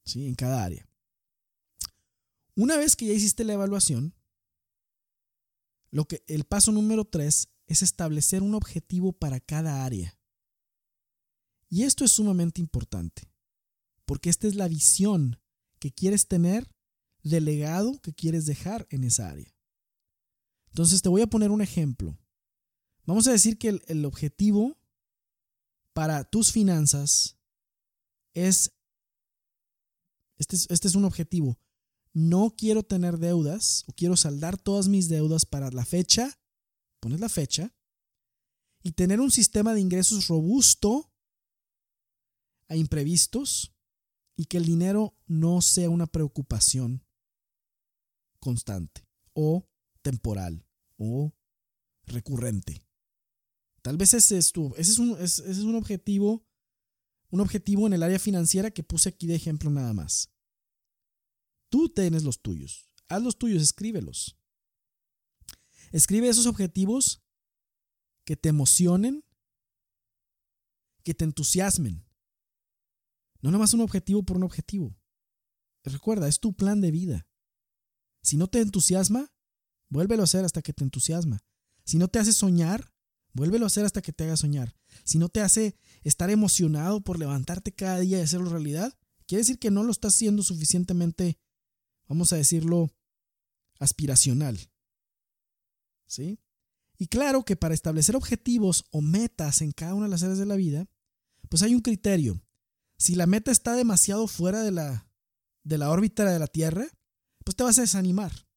[0.05, 0.27] ¿Sí?
[0.27, 0.87] En cada área.
[2.55, 4.14] Una vez que ya hiciste la evaluación,
[5.90, 10.19] lo que, el paso número 3 es establecer un objetivo para cada área.
[11.69, 13.31] Y esto es sumamente importante,
[14.07, 15.39] porque esta es la visión
[15.79, 16.75] que quieres tener
[17.23, 19.55] del legado que quieres dejar en esa área.
[20.69, 22.19] Entonces te voy a poner un ejemplo.
[23.05, 24.79] Vamos a decir que el, objetivo
[25.93, 27.37] para tus finanzas
[28.33, 28.73] es,
[30.39, 31.59] este es, este es un objetivo,
[32.15, 36.39] no quiero tener deudas o quiero saldar todas mis deudas para la fecha
[37.01, 37.75] pones la fecha,
[38.83, 41.13] y tener un sistema de ingresos robusto
[42.69, 43.75] a imprevistos
[44.37, 47.05] y que el dinero no sea una preocupación
[48.39, 49.69] constante o
[50.03, 50.65] temporal
[50.97, 51.35] o
[52.05, 52.85] recurrente.
[53.83, 56.47] Tal vez ese es, tu, ese es, un, ese es un objetivo,
[57.31, 60.33] un objetivo en el área financiera que puse aquí de ejemplo nada más.
[61.71, 64.39] Tú tienes los tuyos, haz los tuyos, escríbelos.
[65.92, 67.22] Escribe esos objetivos
[68.24, 69.24] que te emocionen,
[71.03, 72.05] que te entusiasmen.
[73.40, 74.98] No nomás un objetivo por un objetivo.
[75.85, 77.29] Recuerda, es tu plan de vida.
[78.22, 79.33] Si no te entusiasma,
[79.88, 81.38] vuélvelo a hacer hasta que te entusiasma.
[81.85, 82.92] Si no te hace soñar,
[83.33, 84.77] vuélvelo a hacer hasta que te haga soñar.
[85.05, 89.59] Si no te hace estar emocionado por levantarte cada día y hacerlo realidad, quiere decir
[89.59, 91.38] que no lo estás haciendo suficientemente,
[92.07, 92.90] vamos a decirlo,
[93.79, 94.59] aspiracional.
[96.09, 96.40] ¿Sí?
[96.99, 100.47] Y claro que para establecer objetivos o metas en cada una de las áreas de
[100.47, 100.88] la vida,
[101.49, 102.42] pues hay un criterio.
[102.99, 105.09] Si la meta está demasiado fuera de la,
[105.62, 106.88] de la órbita de la Tierra,
[107.44, 108.49] pues te vas a desanimar.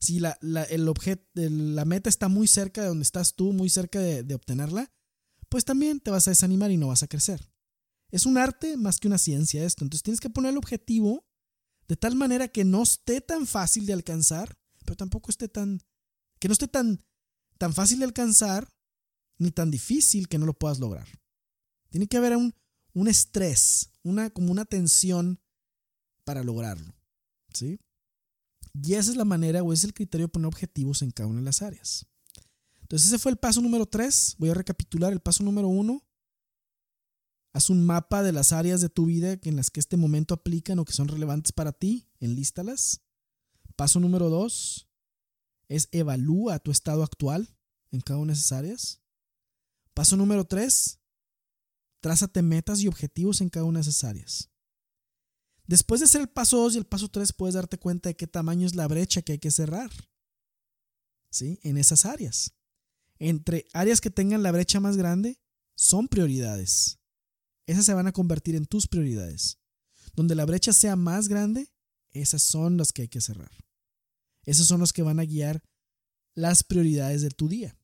[0.00, 0.90] Si la, la, el
[1.74, 4.92] la meta está muy cerca de donde estás tú, muy cerca de, de obtenerla,
[5.48, 7.52] pues también te vas a desanimar y no vas a crecer.
[8.10, 9.84] Es un arte más que una ciencia esto.
[9.84, 11.26] Entonces tienes que poner el objetivo
[11.86, 15.80] de tal manera que no esté tan fácil de alcanzar, pero tampoco esté tan,
[16.38, 17.02] que no esté tan,
[17.58, 18.68] tan fácil de alcanzar
[19.38, 21.06] ni tan difícil que no lo puedas lograr.
[21.90, 22.54] Tiene que haber un,
[22.92, 25.40] un estrés, una, como una tensión
[26.24, 26.94] para lograrlo.
[27.52, 27.80] ¿Sí?
[28.74, 31.40] Y esa es la manera o es el criterio de poner objetivos en cada una
[31.40, 32.06] de las áreas.
[32.82, 34.36] Entonces ese fue el paso número 3.
[34.38, 36.02] Voy a recapitular el paso número 1.
[37.52, 40.78] Haz un mapa de las áreas de tu vida en las que este momento aplican
[40.78, 42.08] o que son relevantes para ti.
[42.20, 43.02] Enlístalas.
[43.76, 44.87] Paso número 2
[45.68, 47.54] es evalúa tu estado actual
[47.90, 49.02] en cada una de esas áreas.
[49.94, 50.98] Paso número 3,
[52.00, 54.50] trázate metas y objetivos en cada una de esas áreas.
[55.66, 58.26] Después de hacer el paso 2 y el paso 3, puedes darte cuenta de qué
[58.26, 59.90] tamaño es la brecha que hay que cerrar.
[61.30, 61.60] ¿Sí?
[61.62, 62.54] En esas áreas.
[63.18, 65.38] Entre áreas que tengan la brecha más grande,
[65.76, 66.98] son prioridades.
[67.66, 69.58] Esas se van a convertir en tus prioridades.
[70.14, 71.70] Donde la brecha sea más grande,
[72.12, 73.52] esas son las que hay que cerrar.
[74.48, 75.62] Esos son los que van a guiar
[76.34, 77.78] las prioridades de tu día.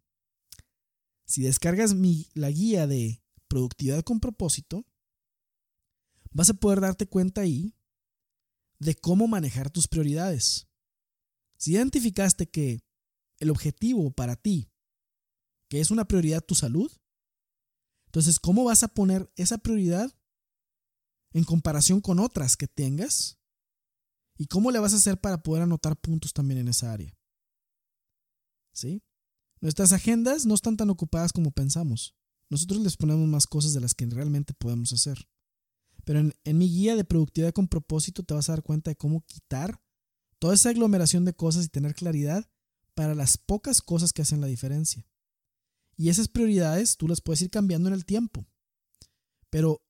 [1.27, 4.87] Si descargas mi, la guía de productividad con propósito,
[6.31, 7.77] vas a poder darte cuenta ahí
[8.79, 10.67] de cómo manejar tus prioridades.
[11.59, 12.81] Si identificaste que
[13.41, 14.73] el objetivo para ti,
[15.69, 16.91] que es una prioridad tu salud,
[18.07, 20.11] entonces, ¿cómo vas a poner esa prioridad
[21.35, 23.39] en comparación con otras que tengas?
[24.37, 27.17] ¿Y cómo le vas a hacer para poder anotar puntos también en esa área?
[28.73, 29.03] ¿Sí?
[29.61, 32.15] Nuestras agendas no están tan ocupadas como pensamos.
[32.51, 35.29] Nosotros les ponemos más cosas de las que realmente podemos hacer.
[36.05, 39.23] Pero en, mi guía de productividad con propósito te vas a dar cuenta de cómo
[39.23, 39.81] quitar
[40.39, 42.49] toda esa aglomeración de cosas y tener claridad
[42.95, 45.07] para las pocas cosas que hacen la diferencia.
[45.97, 48.47] Y esas prioridades tú las puedes ir cambiando en el tiempo.
[49.49, 49.83] Pero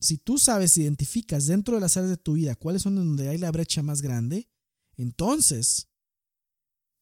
[0.00, 3.38] si tú sabes, identificas dentro de las áreas de tu vida cuáles son donde hay
[3.38, 4.48] la brecha más grande,
[4.96, 5.88] entonces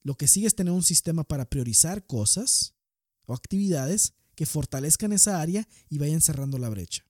[0.02, 2.74] lo que sigue es tener un sistema para priorizar cosas
[3.24, 7.04] o actividades que fortalezcan esa área y vayan cerrando la brecha.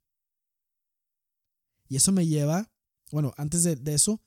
[1.88, 2.72] Y eso me lleva,
[3.12, 4.22] bueno, antes de, eso,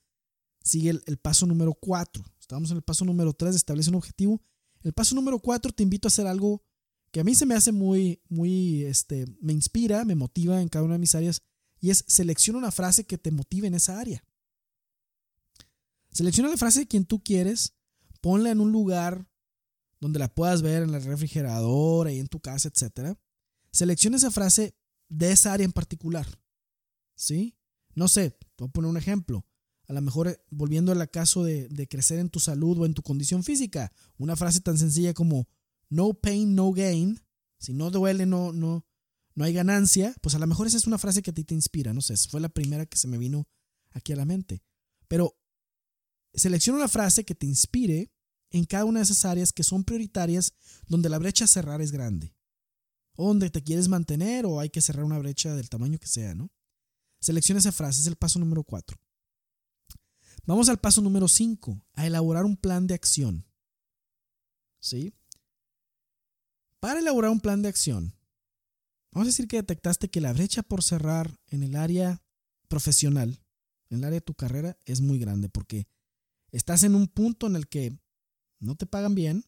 [0.62, 2.24] sigue el, paso número 4.
[2.40, 4.40] Estábamos en el paso número 3, establece un objetivo.
[4.82, 6.62] El paso número 4 te invito a hacer algo
[7.10, 10.84] que a mí se me hace muy, muy, este, me inspira, me motiva en cada
[10.84, 11.42] una de mis áreas,
[11.80, 14.24] y es selecciona una frase que te motive en esa área.
[16.12, 17.74] Selecciona la frase de quien tú quieres,
[18.20, 19.26] ponla en un lugar
[20.00, 23.16] donde la puedas ver en el refrigerador, ahí en tu casa, etc.
[23.70, 24.74] Selecciona esa frase
[25.08, 26.26] de esa área en particular.
[27.14, 27.56] ¿Sí?
[27.94, 29.46] No sé, te voy a poner un ejemplo.
[29.86, 32.94] A lo mejor, eh, volviendo al caso de, de crecer en tu salud o en
[32.94, 35.48] tu condición física, una frase tan sencilla como
[35.88, 37.20] no pain, no gain.
[37.58, 38.86] Si no duele, no, no,
[39.34, 40.14] no hay ganancia.
[40.20, 41.92] Pues a lo mejor esa es una frase que a ti te inspira.
[41.92, 43.48] No sé, fue la primera que se me vino
[43.90, 44.62] aquí a la mente.
[45.08, 45.36] Pero
[46.34, 48.12] selecciona una frase que te inspire
[48.50, 50.54] en cada una de esas áreas que son prioritarias
[50.86, 52.34] donde la brecha a cerrar es grande.
[53.16, 56.34] O donde te quieres mantener o hay que cerrar una brecha del tamaño que sea,
[56.34, 56.50] ¿no?
[57.20, 58.96] Selecciona esa frase, es el paso número 4.
[60.46, 63.46] Vamos al paso número 5, a elaborar un plan de acción.
[64.80, 65.12] ¿Sí?
[66.80, 68.16] Para elaborar un plan de acción,
[69.12, 72.22] vamos a decir que detectaste que la brecha por cerrar en el área
[72.68, 73.42] profesional,
[73.88, 75.88] en el área de tu carrera, es muy grande porque
[76.52, 77.98] estás en un punto en el que
[78.58, 79.44] no te pagan bien,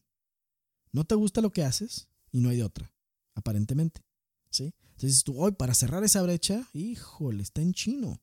[0.93, 2.93] no te gusta lo que haces y no hay de otra,
[3.35, 4.05] aparentemente.
[4.51, 4.75] ¿sí?
[4.91, 8.21] Entonces tú, hoy para cerrar esa brecha, híjole, está en chino.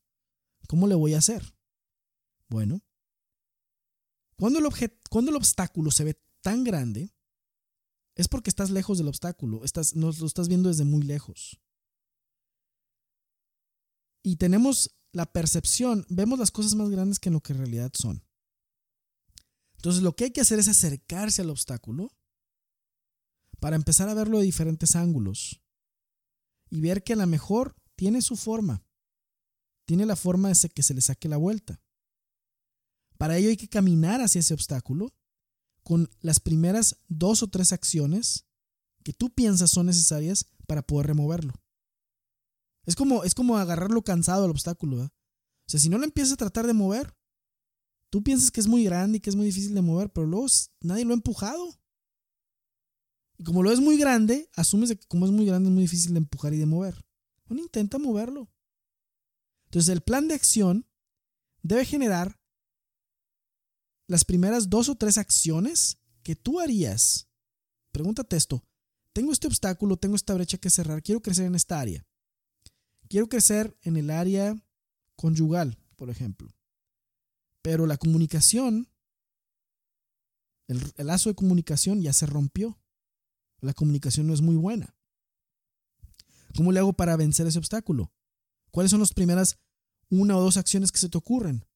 [0.67, 1.55] ¿Cómo le voy a hacer?
[2.47, 2.81] Bueno,
[4.35, 4.65] cuando el,
[5.09, 7.11] cuando el obstáculo se ve tan grande,
[8.15, 11.59] es porque estás lejos del obstáculo, estás, lo estás viendo desde muy lejos.
[14.23, 17.91] Y tenemos la percepción, vemos las cosas más grandes que en lo que en realidad
[17.93, 18.23] son.
[19.75, 22.11] Entonces lo que hay que hacer es acercarse al obstáculo
[23.59, 25.61] para empezar a verlo de diferentes ángulos
[26.69, 28.83] y ver que a lo mejor tiene su forma,
[29.85, 31.81] tiene la forma de que se le saque la vuelta.
[33.17, 35.13] Para ello hay que caminar hacia ese obstáculo
[35.89, 38.45] con las primeras dos o tres acciones
[39.03, 41.53] que tú piensas son necesarias para poder removerlo.
[42.85, 45.01] Es como, es como agarrarlo cansado al obstáculo.
[45.01, 45.09] O
[45.65, 47.15] sea, si no lo empiezas a tratar de mover,
[48.09, 50.47] Tú piensas que es muy grande y que es muy difícil de mover, pero luego
[50.81, 51.79] nadie lo ha empujado.
[53.37, 56.13] Y como lo es muy grande, asumes que como es muy grande es muy difícil
[56.13, 57.05] de empujar y de mover.
[57.45, 58.49] Bueno, intenta moverlo.
[59.65, 60.87] Entonces el plan de acción
[61.61, 62.38] debe generar
[64.09, 67.29] las primeras dos o tres acciones que tú harías.
[67.91, 68.65] Pregúntate esto.
[69.13, 72.03] Tengo este obstáculo, tengo esta brecha que cerrar, quiero crecer en esta área.
[73.07, 74.59] Quiero crecer en el área
[75.15, 76.51] conyugal, por ejemplo.
[77.61, 78.87] Pero la comunicación,
[80.67, 82.79] el, lazo de comunicación ya se rompió.
[83.61, 84.95] La comunicación no es muy buena.
[86.55, 88.11] ¿Cómo le hago para vencer ese obstáculo?
[88.71, 89.59] ¿Cuáles son las primeras
[90.09, 91.68] una o dos acciones que se te ocurren?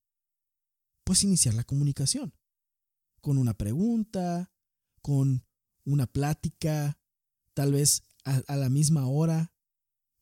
[1.03, 2.33] Pues iniciar la comunicación.
[3.21, 4.51] Con una pregunta,
[5.01, 5.45] con
[5.85, 6.99] una plática,
[7.53, 9.53] tal vez a, la misma hora,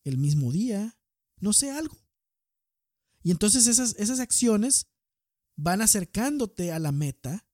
[0.04, 0.98] el mismo día,
[1.40, 1.98] no sé, algo.
[3.24, 4.88] Y entonces esas, esas acciones
[5.56, 7.48] van acercándote a la meta,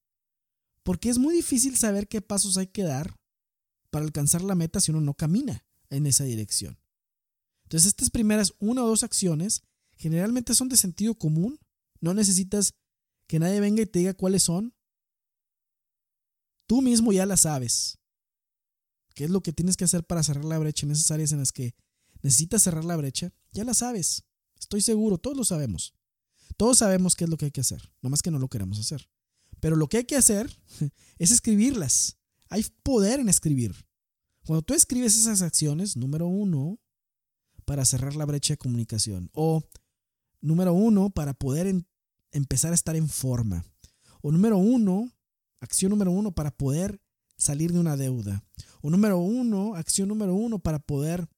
[0.82, 3.18] porque es muy difícil saber qué pasos hay que dar
[3.90, 6.78] para alcanzar la meta si uno no camina en esa dirección.
[7.64, 9.62] Entonces estas primeras una o dos acciones
[9.96, 11.58] generalmente son de sentido común,
[12.00, 12.74] no necesitas
[13.28, 14.74] que nadie venga y te diga cuáles son.
[16.66, 17.98] Tú mismo ya las sabes.
[19.14, 21.38] ¿Qué es lo que tienes que hacer para cerrar la brecha en esas áreas en
[21.38, 21.74] las que
[22.22, 23.32] necesitas cerrar la brecha?
[23.52, 24.24] Ya la sabes.
[24.58, 25.94] Estoy seguro, todos lo sabemos.
[26.56, 29.08] Todos sabemos qué es lo que hay que hacer, nomás que no lo queremos hacer.
[29.60, 30.60] Pero lo que hay que hacer
[31.18, 32.18] es escribirlas.
[32.48, 33.86] Hay poder en escribir.
[34.46, 36.80] Cuando tú escribes esas acciones, número uno,
[37.66, 39.30] para cerrar la brecha de comunicación.
[39.34, 39.62] O
[40.40, 41.66] número uno, para poder
[42.32, 43.64] empezar a estar en forma.
[44.22, 45.12] O número uno,
[45.60, 47.00] acción número uno, para poder
[47.36, 48.44] salir de una deuda.
[48.82, 51.28] O número uno, acción número uno, para poder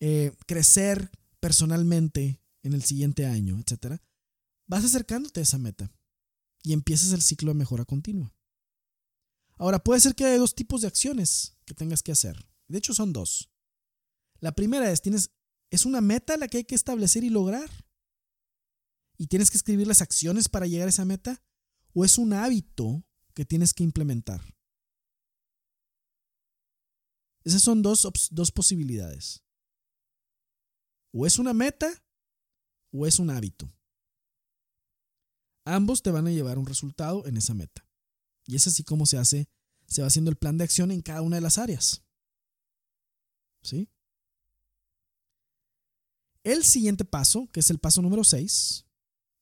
[0.00, 1.10] eh, crecer
[1.40, 4.00] personalmente en el siguiente año, etc.
[4.66, 5.90] Vas acercándote a esa meta
[6.62, 8.34] y empiezas el ciclo de mejora continua.
[9.56, 12.46] Ahora, puede ser que haya dos tipos de acciones que tengas que hacer.
[12.68, 13.50] De hecho, son dos.
[14.40, 15.30] La primera es, tienes,
[15.70, 17.70] es una meta la que hay que establecer y lograr.
[19.16, 21.42] Y tienes que escribir las acciones para llegar a esa meta.
[21.94, 23.04] O es un hábito
[23.34, 24.40] que tienes que implementar.
[27.44, 29.42] Esas son dos, dos posibilidades.
[31.12, 32.02] O es una meta
[32.92, 33.72] o es un hábito.
[35.64, 37.86] Ambos te van a llevar un resultado en esa meta.
[38.46, 39.48] Y es así como se hace,
[39.86, 42.02] se va haciendo el plan de acción en cada una de las áreas.
[43.62, 43.88] ¿Sí?
[46.42, 48.84] El siguiente paso, que es el paso número 6,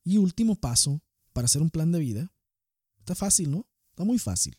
[0.04, 2.32] y último paso para hacer un plan de vida,
[2.98, 3.66] está fácil, ¿no?
[3.90, 4.56] Está muy fácil.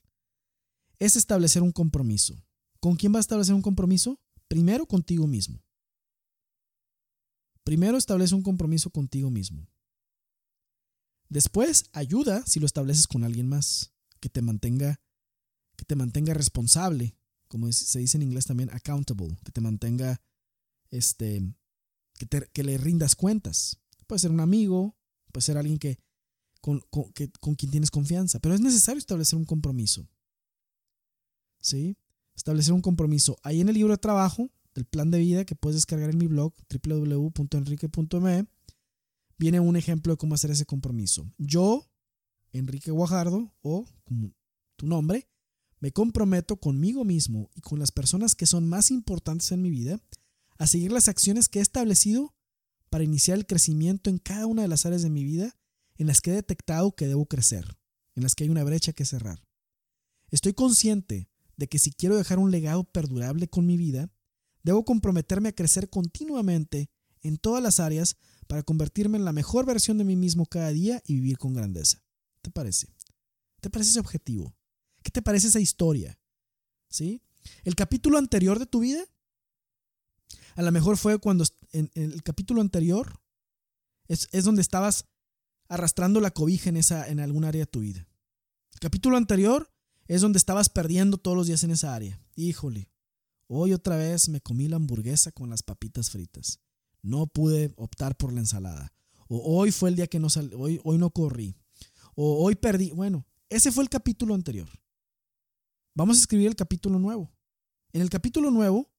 [1.00, 2.44] Es establecer un compromiso.
[2.80, 4.20] ¿Con quién va a establecer un compromiso?
[4.48, 5.64] Primero contigo mismo.
[7.64, 9.68] Primero establece un compromiso contigo mismo.
[11.30, 15.00] Después ayuda si lo estableces con alguien más que te mantenga,
[15.78, 17.16] que te mantenga responsable,
[17.48, 20.22] como se dice en inglés también, accountable, que te mantenga,
[20.90, 21.54] este,
[22.18, 23.80] que, que le rindas cuentas.
[24.08, 24.98] Puede ser un amigo,
[25.32, 25.98] puede ser alguien que
[26.62, 30.08] con, con quien tienes confianza, pero es necesario establecer un compromiso.
[31.60, 31.98] ¿Sí?
[32.36, 33.38] Establecer un compromiso.
[33.44, 36.28] Ahí en el libro de trabajo del plan de vida que puedes descargar en mi
[36.28, 38.46] blog www.enrique.me
[39.38, 41.32] viene un ejemplo de cómo hacer ese compromiso.
[41.38, 41.92] Yo
[42.52, 43.86] Enrique Guajardo, o
[44.76, 45.28] tu nombre,
[45.80, 50.00] me comprometo conmigo mismo y con las personas que son más importantes en mi vida
[50.58, 52.36] a seguir las acciones que he establecido
[52.92, 55.58] para iniciar el crecimiento en cada una de las áreas de mi vida
[55.96, 57.80] en las que he detectado que debo crecer,
[58.14, 59.44] en las que hay una brecha que cerrar.
[60.30, 61.28] Estoy consciente
[61.58, 64.12] de que si quiero dejar un legado perdurable con mi vida,
[64.62, 66.92] debo comprometerme a crecer continuamente
[67.24, 71.02] en todas las áreas para convertirme en la mejor versión de mí mismo cada día
[71.08, 72.04] y vivir con grandeza
[72.42, 72.88] te parece?
[73.62, 74.56] ¿Te parece ese objetivo?
[75.04, 76.20] ¿Qué te parece esa historia?
[76.90, 77.22] ¿Sí?
[77.64, 79.04] El capítulo anterior de tu vida,
[80.56, 83.22] a lo mejor fue cuando en, el capítulo anterior
[84.08, 85.06] es, donde estabas
[85.68, 88.08] arrastrando la cobija en, esa, en algún área de tu vida.
[88.74, 89.72] El capítulo anterior
[90.08, 92.20] es donde estabas perdiendo todos los días en esa área.
[92.36, 92.90] Híjole,
[93.48, 96.60] hoy otra vez me comí la hamburguesa con las papitas fritas.
[97.02, 98.94] No pude optar por la ensalada.
[99.28, 101.56] O hoy fue el día que no salí, hoy, hoy no corrí
[102.16, 102.92] o hoy perdí.
[102.92, 104.70] Bueno, ese fue el capítulo anterior.
[105.94, 107.32] Vamos a escribir el capítulo nuevo.
[107.94, 108.90] En el capítulo nuevo,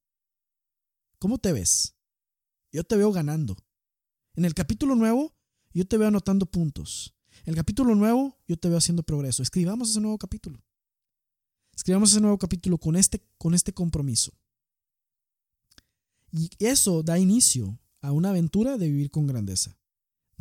[1.23, 1.95] ¿cómo te ves?
[2.73, 3.57] Yo te veo ganando.
[4.35, 5.33] En el capítulo nuevo,
[5.73, 7.15] yo te veo anotando puntos.
[7.45, 9.41] En el capítulo nuevo, yo te veo haciendo progreso.
[9.41, 10.61] Escribamos ese nuevo capítulo.
[11.77, 14.33] Escribamos ese nuevo capítulo con este, con este compromiso.
[16.33, 19.79] Y eso da inicio a una aventura de vivir con grandeza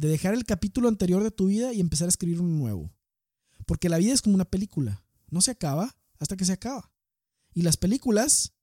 [0.02, 2.92] de dejar el capítulo anterior de tu vida y empezar a escribir uno nuevo.
[3.68, 6.92] Porque la vida es como una película, no se acaba hasta que se acaba.
[7.54, 8.56] Y las películas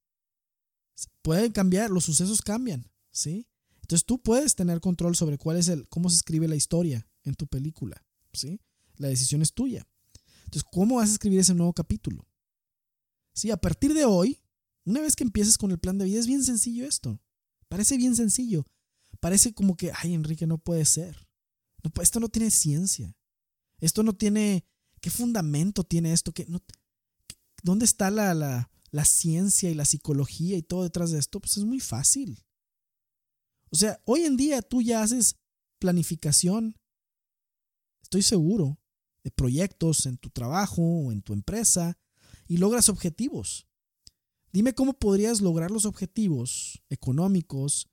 [1.23, 3.47] pueden cambiar, los sucesos cambian, ¿sí?
[3.83, 7.35] Entonces tú puedes tener control sobre cuál es el cómo se escribe la historia en
[7.35, 8.61] tu película, ¿sí?
[8.97, 9.87] La decisión es tuya.
[10.45, 12.27] Entonces, ¿cómo vas a escribir ese nuevo capítulo?
[13.35, 14.41] Sí, a partir de hoy,
[14.85, 17.21] una vez que empieces con el plan de vida, es bien sencillo esto.
[17.69, 18.65] Parece bien sencillo.
[19.21, 21.29] Parece como que, ay, Enrique, no puede ser.
[21.93, 23.15] Pues, esto no tiene ciencia.
[23.79, 24.65] Esto no tiene...
[25.01, 26.33] ¿Qué fundamento tiene esto?
[26.33, 26.61] ¿Qué, no,
[27.63, 31.41] ¿Dónde está la, la ciencia y la psicología y todo detrás de esto?
[31.41, 32.45] Pues es muy fácil.
[33.71, 35.37] O sea, hoy en día tú ya haces
[35.79, 36.77] planificación,
[38.03, 38.79] estoy seguro,
[39.23, 41.99] de proyectos en tu trabajo o en tu empresa
[42.47, 43.67] y logras objetivos.
[44.53, 47.89] Dime cómo podrías lograr los objetivos económicos,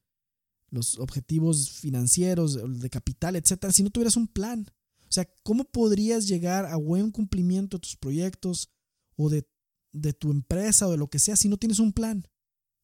[0.70, 4.66] los objetivos financieros, de capital, etcétera, si no tuvieras un plan.
[5.02, 8.70] O sea, ¿cómo podrías llegar a buen cumplimiento de tus proyectos
[9.16, 9.48] o de,
[9.96, 12.28] de tu empresa o de lo que sea si no tienes un plan?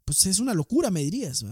[0.05, 1.45] Pues es una locura, me dirías.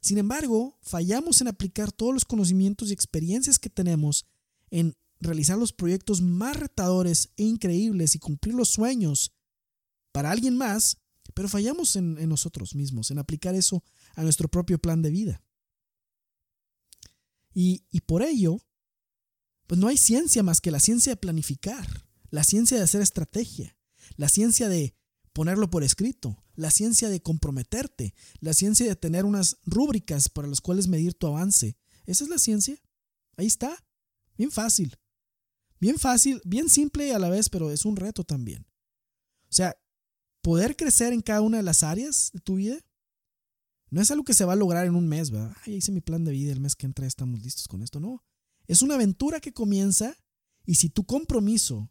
[0.00, 4.26] Sin embargo, fallamos en aplicar todos los conocimientos y experiencias que tenemos
[4.70, 9.32] en realizar los proyectos más retadores e increíbles y cumplir los sueños
[10.10, 10.98] para alguien más,
[11.34, 13.84] pero fallamos en, en nosotros mismos, en aplicar eso
[14.14, 15.42] a nuestro propio plan de vida.
[17.54, 18.58] Y, y por ello,
[19.66, 23.76] pues no hay ciencia más que la ciencia de planificar, la ciencia de hacer estrategia,
[24.16, 24.94] la ciencia de
[25.32, 30.60] ponerlo por escrito, la ciencia de comprometerte, la ciencia de tener unas rúbricas para las
[30.60, 31.76] cuales medir tu avance.
[32.04, 32.76] Esa es la ciencia.
[33.36, 33.84] Ahí está.
[34.36, 34.96] Bien fácil.
[35.80, 38.66] Bien fácil, bien simple a la vez, pero es un reto también.
[39.48, 39.76] O sea,
[40.40, 42.78] poder crecer en cada una de las áreas de tu vida
[43.90, 45.54] no es algo que se va a lograr en un mes, ¿verdad?
[45.66, 48.00] Ay, hice mi plan de vida, el mes que entra estamos listos con esto.
[48.00, 48.24] No.
[48.66, 50.16] Es una aventura que comienza
[50.64, 51.90] y si tu compromiso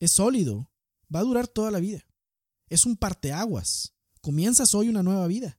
[0.00, 0.72] es sólido,
[1.14, 2.04] va a durar toda la vida.
[2.68, 3.94] Es un parteaguas.
[4.20, 5.58] Comienzas hoy una nueva vida.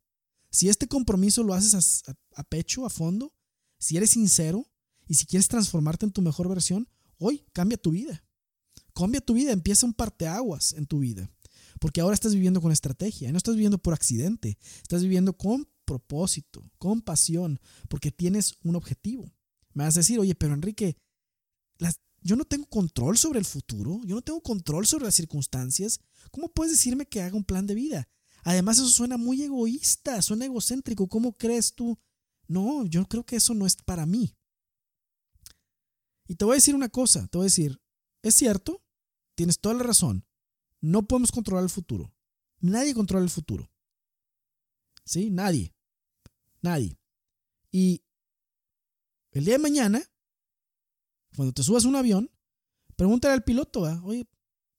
[0.49, 2.03] Si este compromiso lo haces
[2.35, 3.33] a, pecho, a fondo,
[3.77, 4.65] si eres sincero
[5.07, 6.87] y si quieres transformarte en tu mejor versión,
[7.17, 8.23] hoy cambia tu vida.
[8.93, 11.29] Cambia tu vida, empieza un parteaguas en tu vida.
[11.79, 16.63] Porque ahora estás viviendo con estrategia, no estás viviendo por accidente, estás viviendo con propósito,
[16.77, 19.31] con pasión, porque tienes un objetivo.
[19.73, 20.97] Me vas a decir, oye, pero Enrique,
[21.77, 25.99] las, yo no tengo control sobre el futuro, yo no tengo control sobre las circunstancias.
[26.31, 28.09] ¿Cómo puedes decirme que haga un plan de vida?
[28.43, 31.07] Además, eso suena muy egoísta, suena egocéntrico.
[31.07, 31.99] ¿Cómo crees tú?
[32.47, 34.35] No, yo creo que eso no es para mí.
[36.27, 37.79] Y te voy a decir una cosa, te voy a decir,
[38.23, 38.83] es cierto,
[39.35, 40.25] tienes toda la razón,
[40.81, 42.11] no podemos controlar el futuro.
[42.59, 43.71] Nadie controla el futuro.
[45.03, 45.29] ¿Sí?
[45.29, 45.75] Nadie.
[46.63, 46.97] Nadie.
[47.71, 48.03] Y
[49.29, 50.11] el día de mañana
[51.35, 52.31] cuando te subas a un avión,
[52.95, 54.27] pregúntale al piloto, oye,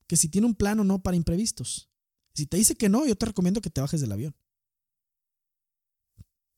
[0.06, 1.90] que si tiene un plan o no para imprevistos.
[2.34, 4.36] Si te dice que no, yo te recomiendo que te bajes del avión.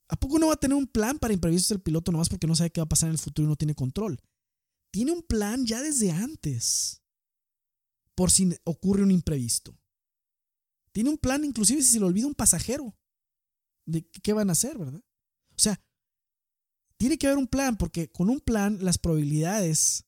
[0.09, 2.55] ¿A poco no va a tener un plan para imprevistos el piloto nomás porque no
[2.55, 4.19] sabe qué va a pasar en el futuro y no tiene control?
[4.91, 7.03] Tiene un plan ya desde antes
[8.15, 9.79] por si ocurre un imprevisto.
[10.91, 12.97] Tiene un plan inclusive si se le olvida un pasajero
[13.85, 15.01] de qué van a hacer, ¿verdad?
[15.51, 15.79] O sea,
[16.99, 20.05] tiene que haber un plan, porque con un plan las probabilidades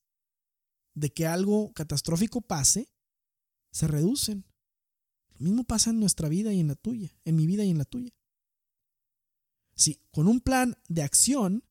[0.94, 2.92] de que algo catastrófico pase
[3.72, 4.46] se reducen.
[5.38, 7.78] Lo mismo pasa en nuestra vida y en la tuya, en mi vida y en
[7.78, 8.12] la tuya.
[9.74, 11.64] Si con un plan de acción,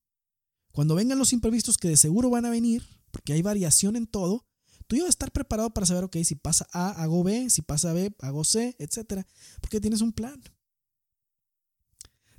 [0.73, 4.47] cuando vengan los imprevistos que de seguro van a venir, porque hay variación en todo,
[4.87, 7.61] tú ya vas a estar preparado para saber, ok, si pasa A, hago B, si
[7.61, 9.27] pasa B, hago C, etc.
[9.61, 10.43] Porque tienes un plan.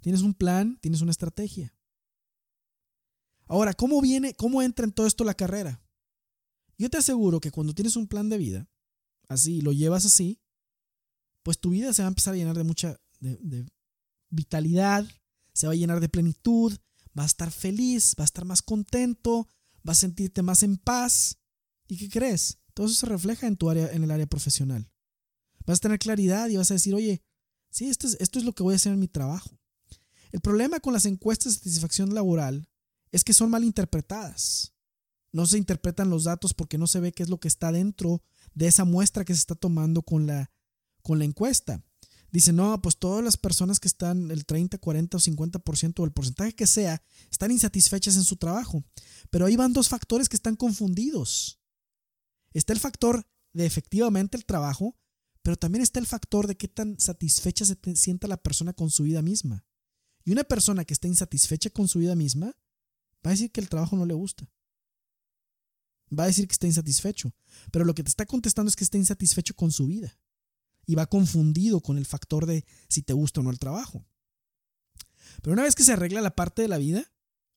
[0.01, 1.75] Tienes un plan, tienes una estrategia.
[3.51, 5.83] Ahora, ¿cómo viene, cómo entra en todo esto la carrera?
[6.77, 8.69] Yo te aseguro que cuando tienes un plan de vida,
[9.27, 10.39] así, lo llevas así,
[11.43, 12.97] pues tu vida se va a empezar a llenar de mucha
[14.29, 15.05] vitalidad,
[15.53, 16.77] se va a llenar de plenitud,
[17.13, 19.49] vas a estar feliz, vas a estar más contento,
[19.83, 21.37] vas a sentirte más en paz.
[21.89, 22.57] ¿Y qué crees?
[22.73, 24.89] Todo eso se refleja en tu área, en el área profesional.
[25.65, 27.21] Vas a tener claridad y vas a decir, oye,
[27.69, 29.59] sí, esto es, esto es lo que voy a hacer en mi trabajo.
[30.31, 32.70] El problema con las encuestas de satisfacción laboral
[33.11, 34.73] es que son mal interpretadas.
[35.31, 38.21] No se interpretan los datos porque no se ve qué es lo que está dentro
[38.53, 40.51] de esa muestra que se está tomando con la,
[41.01, 41.83] con la encuesta.
[42.31, 46.11] Dice, no, pues todas las personas que están el 30, 40 o 50% o el
[46.11, 48.83] porcentaje que sea, están insatisfechas en su trabajo.
[49.29, 51.59] Pero ahí van dos factores que están confundidos.
[52.53, 54.97] Está el factor de efectivamente el trabajo,
[55.41, 59.03] pero también está el factor de qué tan satisfecha se sienta la persona con su
[59.03, 59.65] vida misma.
[60.23, 62.55] Y una persona que está insatisfecha con su vida misma
[63.25, 64.49] Va a decir que el trabajo no le gusta.
[66.17, 67.33] Va a decir que está insatisfecho.
[67.71, 70.17] Pero lo que te está contestando es que está insatisfecho con su vida.
[70.85, 74.05] Y va confundido con el factor de si te gusta o no el trabajo.
[75.41, 77.05] Pero una vez que se arregla la parte de la vida,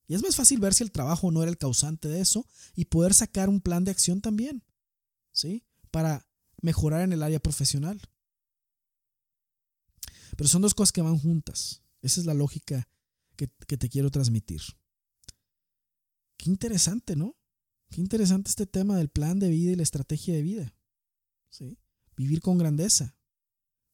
[0.07, 2.85] ya es más fácil ver si el trabajo no era el causante de eso y
[2.85, 4.63] poder sacar un plan de acción también.
[5.33, 5.65] ¿Sí?
[5.91, 6.29] Para
[6.61, 8.01] mejorar en el área profesional.
[10.37, 11.83] Pero son dos cosas que van juntas.
[12.03, 12.89] Esa es la lógica
[13.37, 14.63] que te quiero transmitir.
[16.37, 17.37] Qué interesante, ¿no?
[17.91, 20.77] Qué interesante este tema del plan de vida y la estrategia de vida.
[21.51, 21.79] ¿Sí?
[22.17, 23.17] Vivir con grandeza.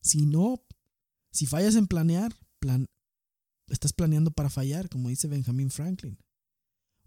[0.01, 0.65] Si no,
[1.31, 2.87] si fallas en planear, plan,
[3.69, 6.19] estás planeando para fallar, como dice Benjamin Franklin.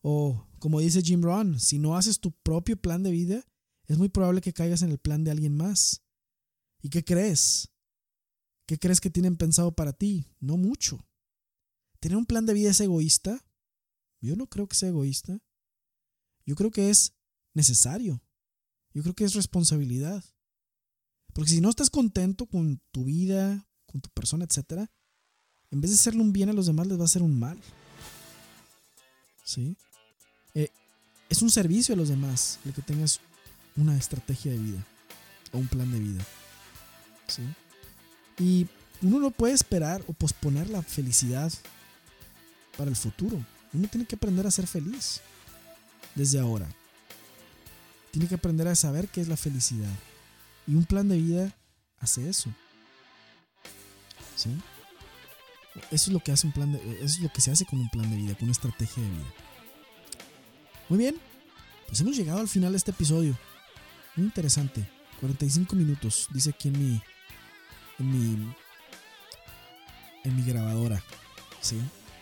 [0.02, 3.46] O como dice Jim Rohn, si no haces tu propio plan de vida,
[3.86, 6.04] es muy probable que caigas en el plan de alguien más.
[6.82, 7.70] ¿Y qué crees?
[8.66, 10.28] ¿Qué crees que tienen pensado para ti?
[10.40, 11.06] No mucho.
[12.00, 13.46] ¿Tener un plan de vida es egoísta?
[14.24, 15.38] Yo no creo que sea egoísta.
[16.46, 17.14] Yo creo que es
[17.54, 18.22] necesario.
[18.94, 20.24] Yo creo que es responsabilidad.
[21.34, 24.88] Porque si no estás contento con tu vida, con tu persona, etc.,
[25.72, 27.60] en vez de hacerle un bien a los demás, les va a hacer un mal.
[29.44, 29.76] ¿Sí?
[30.54, 30.70] Eh,
[31.30, 33.20] es un servicio a los demás el que tengas
[33.76, 34.86] una estrategia de vida
[35.52, 36.26] o un plan de vida.
[37.28, 37.44] ¿Sí?
[38.40, 38.68] Y
[39.02, 41.52] uno no puede esperar o posponer la felicidad
[42.78, 43.44] para el futuro.
[43.74, 45.22] Uno tiene que aprender a ser feliz
[46.16, 46.68] desde ahora.
[48.12, 49.94] Tiene que aprender a saber qué es la felicidad.
[50.68, 51.52] Y un plan de vida
[52.00, 52.54] hace eso.
[54.36, 54.50] ¿Sí?
[55.90, 57.80] Eso es lo que hace un plan de, eso es lo que se hace con
[57.80, 59.34] un plan de vida, con una estrategia de vida.
[60.90, 61.16] Muy bien,
[61.88, 63.38] pues hemos llegado al final de este episodio.
[64.16, 64.88] Muy interesante.
[65.20, 67.02] 45 minutos, dice aquí en mi
[68.00, 68.54] en mi
[70.24, 71.02] en mi grabadora,
[71.62, 71.80] ¿sí?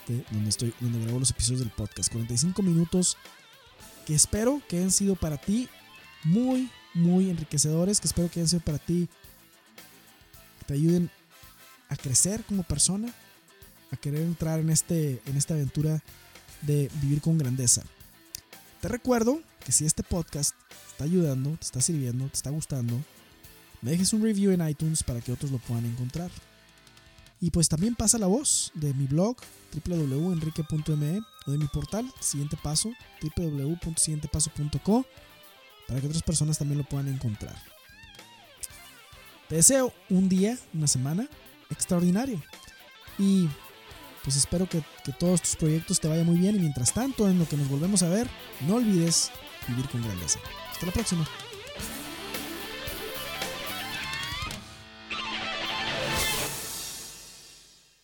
[0.08, 2.12] Donde estoy donde grabo los episodios del podcast.
[2.12, 3.18] 45 minutos
[4.06, 5.70] que espero que hayan sido para ti
[6.24, 9.08] muy muy enriquecedores, que espero que hayan sido para ti
[10.60, 11.10] que te ayuden
[11.90, 13.14] a crecer como persona,
[13.92, 16.02] a querer entrar en, este, en esta aventura
[16.62, 17.84] de vivir con grandeza.
[18.80, 23.00] Te recuerdo que si este podcast te está ayudando, te está sirviendo, te está gustando,
[23.82, 26.32] me dejes un review en iTunes para que otros lo puedan encontrar.
[27.42, 29.36] Y pues también pasa la voz de mi blog
[29.74, 32.92] www.enrique.me o de mi portal Siguiente Paso
[35.88, 37.56] para que otras personas también lo puedan encontrar.
[39.50, 41.28] Te deseo un día, una semana
[41.72, 42.42] extraordinario.
[43.18, 43.50] Y
[44.24, 47.40] pues espero que, que, todos tus proyectos te vayan muy bien y mientras tanto, en
[47.40, 48.30] lo que nos volvemos a ver,
[48.68, 49.32] no olvides
[49.68, 50.40] vivir con grandeza.
[50.72, 51.28] Hasta la próxima.